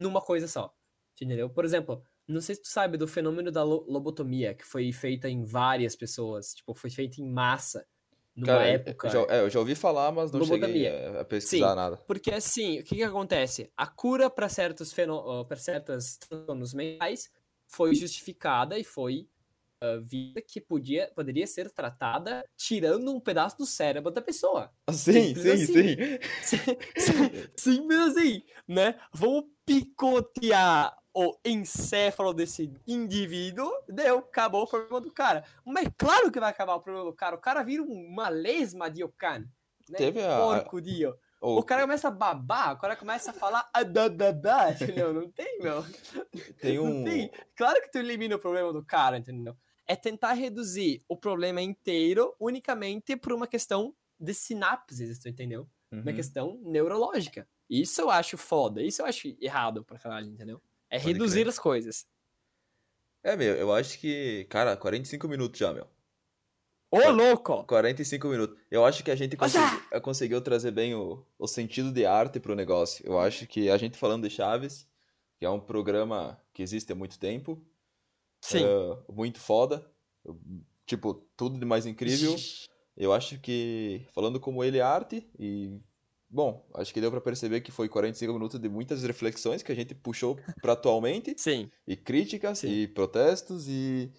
[0.00, 0.74] numa coisa só.
[1.14, 1.48] Entendeu?
[1.50, 5.28] Por exemplo, não sei se tu sabe do fenômeno da lo- lobotomia, que foi feita
[5.28, 7.86] em várias pessoas, tipo, foi feita em massa.
[8.36, 9.08] numa Cara, época.
[9.08, 11.18] já, é, eu já ouvi falar, mas não cheguei Lobotomia.
[11.18, 11.76] a, a pesquisar Sim.
[11.76, 11.96] nada.
[12.06, 13.72] Porque assim, o que que acontece?
[13.76, 15.44] A cura para certos fenô...
[15.46, 17.30] para certos transtornos mentais
[17.68, 19.28] foi justificada e foi
[19.80, 24.72] ah, vista que podia poderia ser tratada tirando um pedaço do cérebro da pessoa.
[24.90, 25.96] Sim, sim, assim.
[26.42, 27.48] sim.
[27.56, 28.98] Simples assim, né?
[29.12, 35.44] Vamos picotear o encéfalo desse indivíduo, deu, acabou o problema do cara.
[35.64, 37.36] Mas claro que vai acabar o problema do cara.
[37.36, 39.40] O cara vira um- uma lesma de Okan.
[39.88, 39.96] Né?
[39.98, 41.16] Teve a- Porco dio.
[41.40, 44.70] O- O cara começa a babar, o cara começa a falar adadadá,
[45.04, 45.12] entendeu?
[45.12, 45.84] Não tem, meu.
[46.60, 47.04] tem Não um.
[47.04, 47.30] tem.
[47.54, 49.56] Claro que tu elimina o problema do cara, entendeu?
[49.86, 55.68] É tentar reduzir o problema inteiro unicamente por uma questão de sinapses, tu entendeu?
[55.92, 56.16] Uma Uhum.
[56.16, 57.48] questão neurológica.
[57.70, 60.60] Isso eu acho foda, isso eu acho errado pra caralho, entendeu?
[60.90, 61.48] É Pode reduzir crer.
[61.48, 62.06] as coisas.
[63.22, 64.44] É, meu, eu acho que.
[64.48, 65.88] Cara, 45 minutos já, meu.
[66.96, 67.64] Ô, louco!
[67.64, 68.56] 45 minutos.
[68.70, 72.04] Eu acho que a gente Mas, consegui- eh, conseguiu trazer bem o, o sentido de
[72.06, 73.04] arte pro negócio.
[73.06, 74.86] Eu acho que a gente falando de Chaves,
[75.38, 77.60] que é um programa que existe há muito tempo,
[78.40, 78.64] Sim.
[78.64, 79.84] eh, muito foda,
[80.86, 82.34] tipo, tudo de mais incrível.
[82.96, 85.78] Eu acho que, falando como ele é arte, e,
[86.30, 89.74] bom, acho que deu pra perceber que foi 45 minutos de muitas reflexões que a
[89.74, 91.70] gente puxou pra atualmente, Sim.
[91.86, 92.68] e críticas, Sim.
[92.70, 94.10] e protestos, e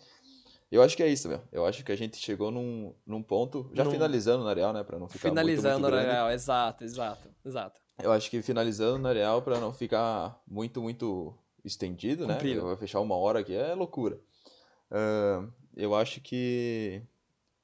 [0.72, 1.42] eu acho que é isso, meu.
[1.52, 4.84] Eu acho que a gente chegou num, num ponto, já Num- finalizando na real, né,
[4.84, 6.12] pra não ficar muito, muito Finalizando, grande.
[6.12, 7.80] Real, exato, exato, exato.
[8.02, 12.34] Eu acho que finalizando na real, pra não ficar muito, muito estendido, né?
[12.36, 12.64] Comprido.
[12.64, 14.20] Vai fechar uma hora aqui, é loucura.
[14.92, 17.02] Ahn, eu acho que.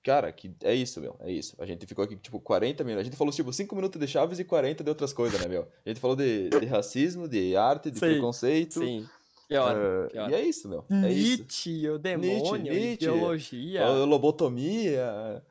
[0.04, 1.16] Cara, que é isso, meu.
[1.22, 1.56] É isso.
[1.60, 3.02] A gente ficou aqui, tipo, 40 minutos.
[3.02, 5.66] A gente falou, tipo, 5 minutos de Chaves e 40 de outras coisas, né, meu?
[5.86, 8.80] A gente falou de, de racismo, de arte, de Sim, preconceito.
[8.80, 9.08] Sim.
[9.54, 10.32] Que hora, que hora.
[10.32, 10.84] e é isso, meu.
[10.90, 11.38] É isso.
[11.38, 13.06] Nietzsche, o demônio, Nietzsche.
[13.06, 15.46] ideologia, Falou Lobotomia.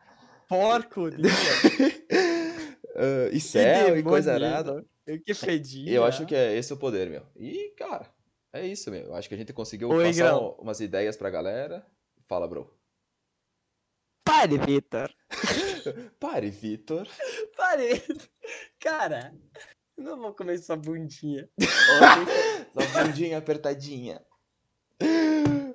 [0.48, 1.02] porco,
[2.96, 4.84] ah, e céu e coisa arada.
[5.24, 5.92] Que fedia.
[5.92, 7.24] Eu acho que é esse o poder, meu.
[7.36, 8.12] E, cara,
[8.52, 9.02] é isso, meu.
[9.04, 10.56] Eu acho que a gente conseguiu Oi, passar Grão.
[10.58, 11.86] umas ideias pra galera.
[12.28, 12.76] Fala, bro.
[14.24, 15.14] Pare, Vitor.
[16.18, 17.06] Pare, Vitor.
[17.56, 18.02] Pare.
[18.80, 19.32] Cara,
[19.96, 21.48] eu não vou comer sua bundinha.
[22.72, 24.22] Sua bundinha apertadinha.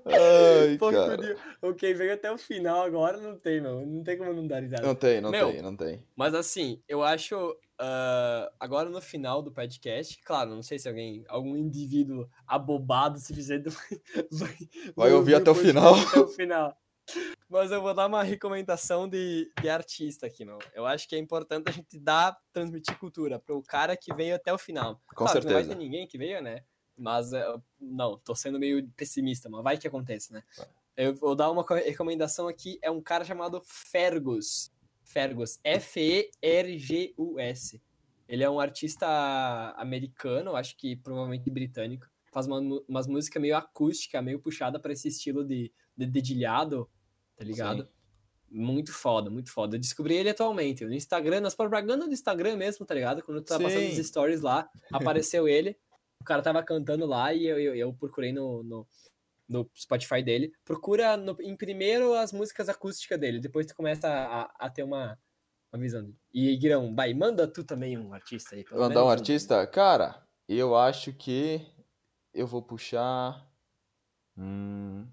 [0.06, 1.38] Ai, foi- cara.
[1.62, 3.86] Ok, veio até o final agora, não tem, meu.
[3.86, 4.82] Não tem como não dar risada.
[4.86, 5.52] Não tem, não Meu.
[5.52, 6.04] tem, não tem.
[6.16, 7.56] Mas assim, eu acho.
[7.78, 13.70] ah, agora no final do podcast, claro, não sei se alguém, algum indivíduo abobado suficiente
[14.32, 14.58] vai,
[14.96, 15.94] Vai ouvir até o final.
[15.96, 16.76] Até o final.
[17.50, 20.60] Mas eu vou dar uma recomendação de, de artista aqui, meu.
[20.74, 24.54] Eu acho que é importante a gente dar, transmitir cultura pro cara que veio até
[24.54, 25.02] o final.
[25.08, 25.70] Com claro, que Não vai certeza.
[25.80, 26.64] ter ninguém que veio, né?
[26.98, 30.44] Mas, eh, não, tô sendo meio pessimista, mas vai que acontece, né?
[30.98, 34.72] Eu vou dar uma co- recomendação aqui, é um cara chamado Fergus.
[35.04, 35.60] Fergus,
[36.58, 37.82] F-E-R-G-U-S.
[38.28, 39.08] Ele é um artista
[39.78, 42.08] americano, acho que provavelmente britânico.
[42.32, 46.90] Faz uma, umas músicas meio acústica, meio puxada para esse estilo de, de dedilhado,
[47.38, 47.84] tá ligado?
[47.84, 47.90] Sim.
[48.50, 49.76] Muito foda, muito foda.
[49.76, 50.84] Eu descobri ele atualmente.
[50.86, 53.22] No Instagram, nas propagandas do Instagram mesmo, tá ligado?
[53.22, 54.00] Quando tu tá passando Sim.
[54.00, 55.78] os stories lá, apareceu ele.
[56.22, 58.88] O cara tava cantando lá e eu, eu, eu procurei no, no,
[59.50, 60.52] no Spotify dele.
[60.66, 64.84] Procura no- em primeiro as músicas acústicas dele, depois tu começa a, a- a ter
[64.84, 65.20] uma,
[65.72, 66.18] uma visão dele.
[66.34, 68.64] E Guirão, vai, manda tu também um artista aí.
[68.64, 69.68] pelo Mandar um artista?
[69.68, 71.62] Cara, eu acho que
[72.34, 73.46] eu vou puxar.
[74.38, 75.06] Hum...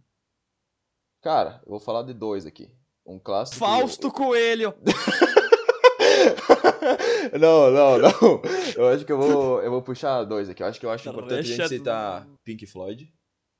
[1.24, 2.70] Cara, eu vou falar de dois aqui.
[3.06, 3.58] Um clássico.
[3.58, 4.74] Fausto Coelho!
[7.40, 8.42] não, não, não.
[8.76, 10.62] Eu acho que eu vou, eu vou puxar dois aqui.
[10.62, 13.10] Eu acho que eu acho Não, importante a gente citar Pink Floyd.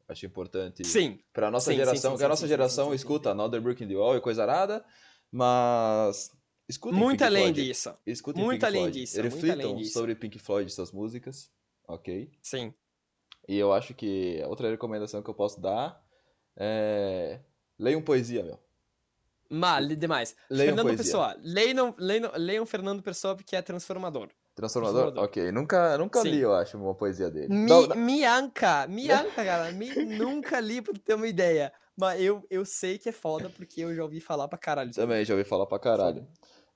[0.07, 0.87] Acho importante.
[0.87, 3.31] Sim, Pra nossa Sim, geração, sim, a sim, nossa sim, sim, geração escuta.
[3.31, 4.85] Another Brick in the Wall e coisa arada,
[5.33, 6.31] mas
[6.69, 7.65] escutem muito Pink além Floyd.
[7.65, 7.95] disso.
[8.07, 9.01] Escutem muito Pink além Floyd.
[9.01, 9.93] disso, muito Reflitam disso.
[9.95, 11.51] sobre Pink Floyd e suas músicas,
[11.89, 12.31] ok?
[12.43, 12.75] Sim.
[13.49, 15.99] E eu acho que a outra recomendação que eu posso dar
[16.59, 17.41] é...
[17.79, 18.59] Leiam poesia, meu.
[19.51, 20.35] Mal, demais.
[20.51, 21.05] Leiam Fernando poesia.
[21.05, 21.37] Pessoa.
[21.43, 24.29] Leiam, leiam, leiam Fernando Pessoa porque é transformador.
[24.55, 25.13] Transformador?
[25.13, 25.25] Transformador.
[25.25, 25.53] Ok.
[25.53, 26.31] Nunca, nunca Sim.
[26.31, 27.49] li, eu acho, uma poesia dele.
[27.49, 29.73] Mi, Não, não- Mianca, Mianca, cara.
[29.73, 31.73] Mi, nunca li pra ter uma ideia.
[31.97, 34.93] Mas eu, eu sei que é foda porque eu já ouvi falar pra caralho.
[34.93, 36.27] Também já ouvi falar pra caralho.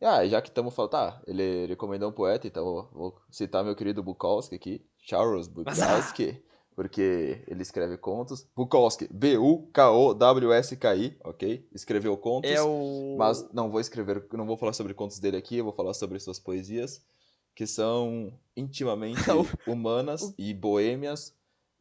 [0.01, 3.65] Ah, e já que estamos falando, tá, ele recomendou um poeta, então eu vou citar
[3.65, 5.51] meu querido Bukowski aqui, Charles ah!
[5.51, 6.41] Bukowski,
[6.79, 8.47] porque ele escreve contos.
[8.55, 11.67] Bukowski, B-U-K-O-W-S-K-I, ok?
[11.75, 13.17] Escreveu contos, É o.
[13.19, 16.21] mas não vou escrever, não vou falar sobre contos dele aqui, eu vou falar sobre
[16.21, 17.05] suas poesias,
[17.53, 21.35] que são intimamente O- humanas e boêmias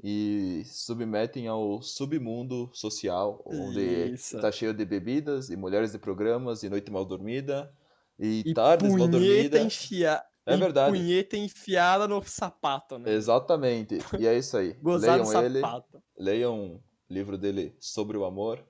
[0.03, 4.41] e submetem ao submundo social, onde Isso.
[4.41, 7.71] tá cheio de bebidas e mulheres de programas e noite mal dormida,
[8.19, 9.59] E, E tardes, boa punheta, dormida.
[9.59, 10.23] enfia...
[10.47, 10.91] É e verdade.
[10.91, 13.11] punheta enfiada no sapato, né?
[13.11, 13.99] Exatamente.
[14.17, 14.73] E é isso aí.
[14.81, 15.59] Gozar Leiam ele.
[15.59, 16.03] sapato.
[16.17, 18.63] Leiam o livro dele sobre o amor,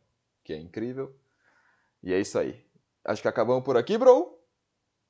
[0.44, 1.16] que é incrível.
[2.04, 2.66] E é isso aí.
[3.06, 4.36] Acho que acabamos por aqui, bro.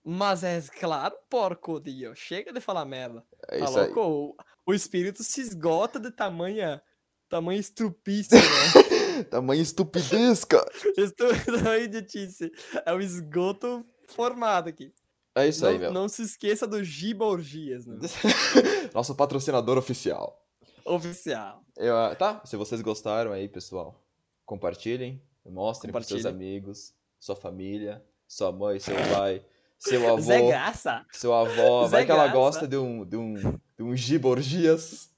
[0.04, 2.16] Mas é claro, porco, Dio.
[2.16, 3.24] Chega de falar merda.
[3.50, 3.92] É tá isso aí.
[3.94, 4.36] louco?
[4.66, 6.82] O, espírito se esgota de tamanha...
[7.30, 9.24] Tamanho estrupício, né?
[9.30, 10.70] Tamanho estupidez, cara.
[10.98, 12.50] Estu- Tamanho idiotice.
[12.86, 14.94] É o esgoto formado aqui.
[15.38, 15.94] É isso não, aí, meu.
[15.94, 18.00] não se esqueça do Giba Orgias, né?
[18.92, 20.44] Nosso patrocinador oficial.
[20.84, 21.62] Oficial.
[21.78, 24.04] Eu, ah, tá, se vocês gostaram aí, pessoal,
[24.46, 29.46] compartilhem, mostrem para seus amigos, sua família, sua mãe, seu pai,
[29.78, 31.06] seu avô, Zé Graça.
[31.12, 31.86] seu avó.
[31.88, 32.36] Zé Vai que ela Graça.
[32.36, 35.12] gosta de um, de um, de um giborgias.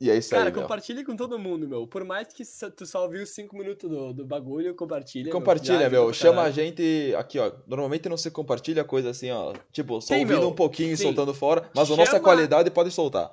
[0.00, 0.62] E é isso Cara, aí, meu.
[0.62, 1.86] compartilhe com todo mundo, meu.
[1.86, 2.42] Por mais que
[2.76, 5.24] tu só ouviu 5 minutos do, do bagulho, compartilha.
[5.24, 6.04] meu, Compartilha, meu.
[6.06, 7.52] pra Chama a gente aqui, ó.
[7.66, 9.52] Normalmente não se compartilha coisa assim, ó.
[9.72, 10.48] Tipo, só Sim, ouvindo meu.
[10.48, 13.30] um pouquinho e soltando fora, mas a nossa Chama- qualidade pode soltar.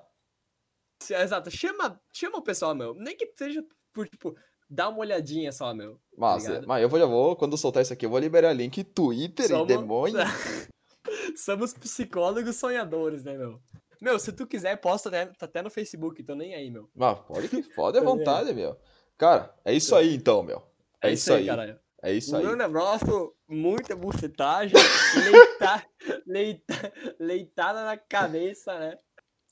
[1.10, 1.50] Exato.
[1.52, 2.94] Chama, chama o pessoal, meu.
[2.96, 3.64] Nem que seja
[3.94, 4.36] por, tipo,
[4.70, 6.00] dar uma olhadinha só, meu.
[6.18, 6.68] Mas, Obrigado.
[6.68, 9.64] mas eu vou, já vou, quando soltar isso aqui, eu vou liberar link Twitter Só
[9.64, 10.18] e demônio.
[11.38, 13.62] Somos psicólogos sonhadores, né, meu?
[14.02, 16.90] Meu, se tu quiser, posta até, tá até no Facebook, tô nem aí, meu.
[16.96, 18.78] Mas pode, que- pode à vontade, meu.
[19.18, 20.62] Cara, é isso aí então, meu.
[21.02, 21.46] É, isso aí.
[21.46, 21.80] caralho.
[22.04, 22.44] É isso aí.
[22.44, 24.76] grande abraço, muita bucetagem,
[25.58, 25.86] leita,
[26.28, 28.98] leita, leitada na cabeça, né?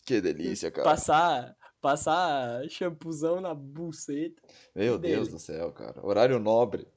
[0.06, 0.84] Que delícia, cara.
[0.84, 4.40] Passar, passar shampuzão na buceta.
[4.76, 5.16] Meu dele.
[5.16, 6.06] Deus do céu, cara.
[6.06, 6.88] Horário nobre.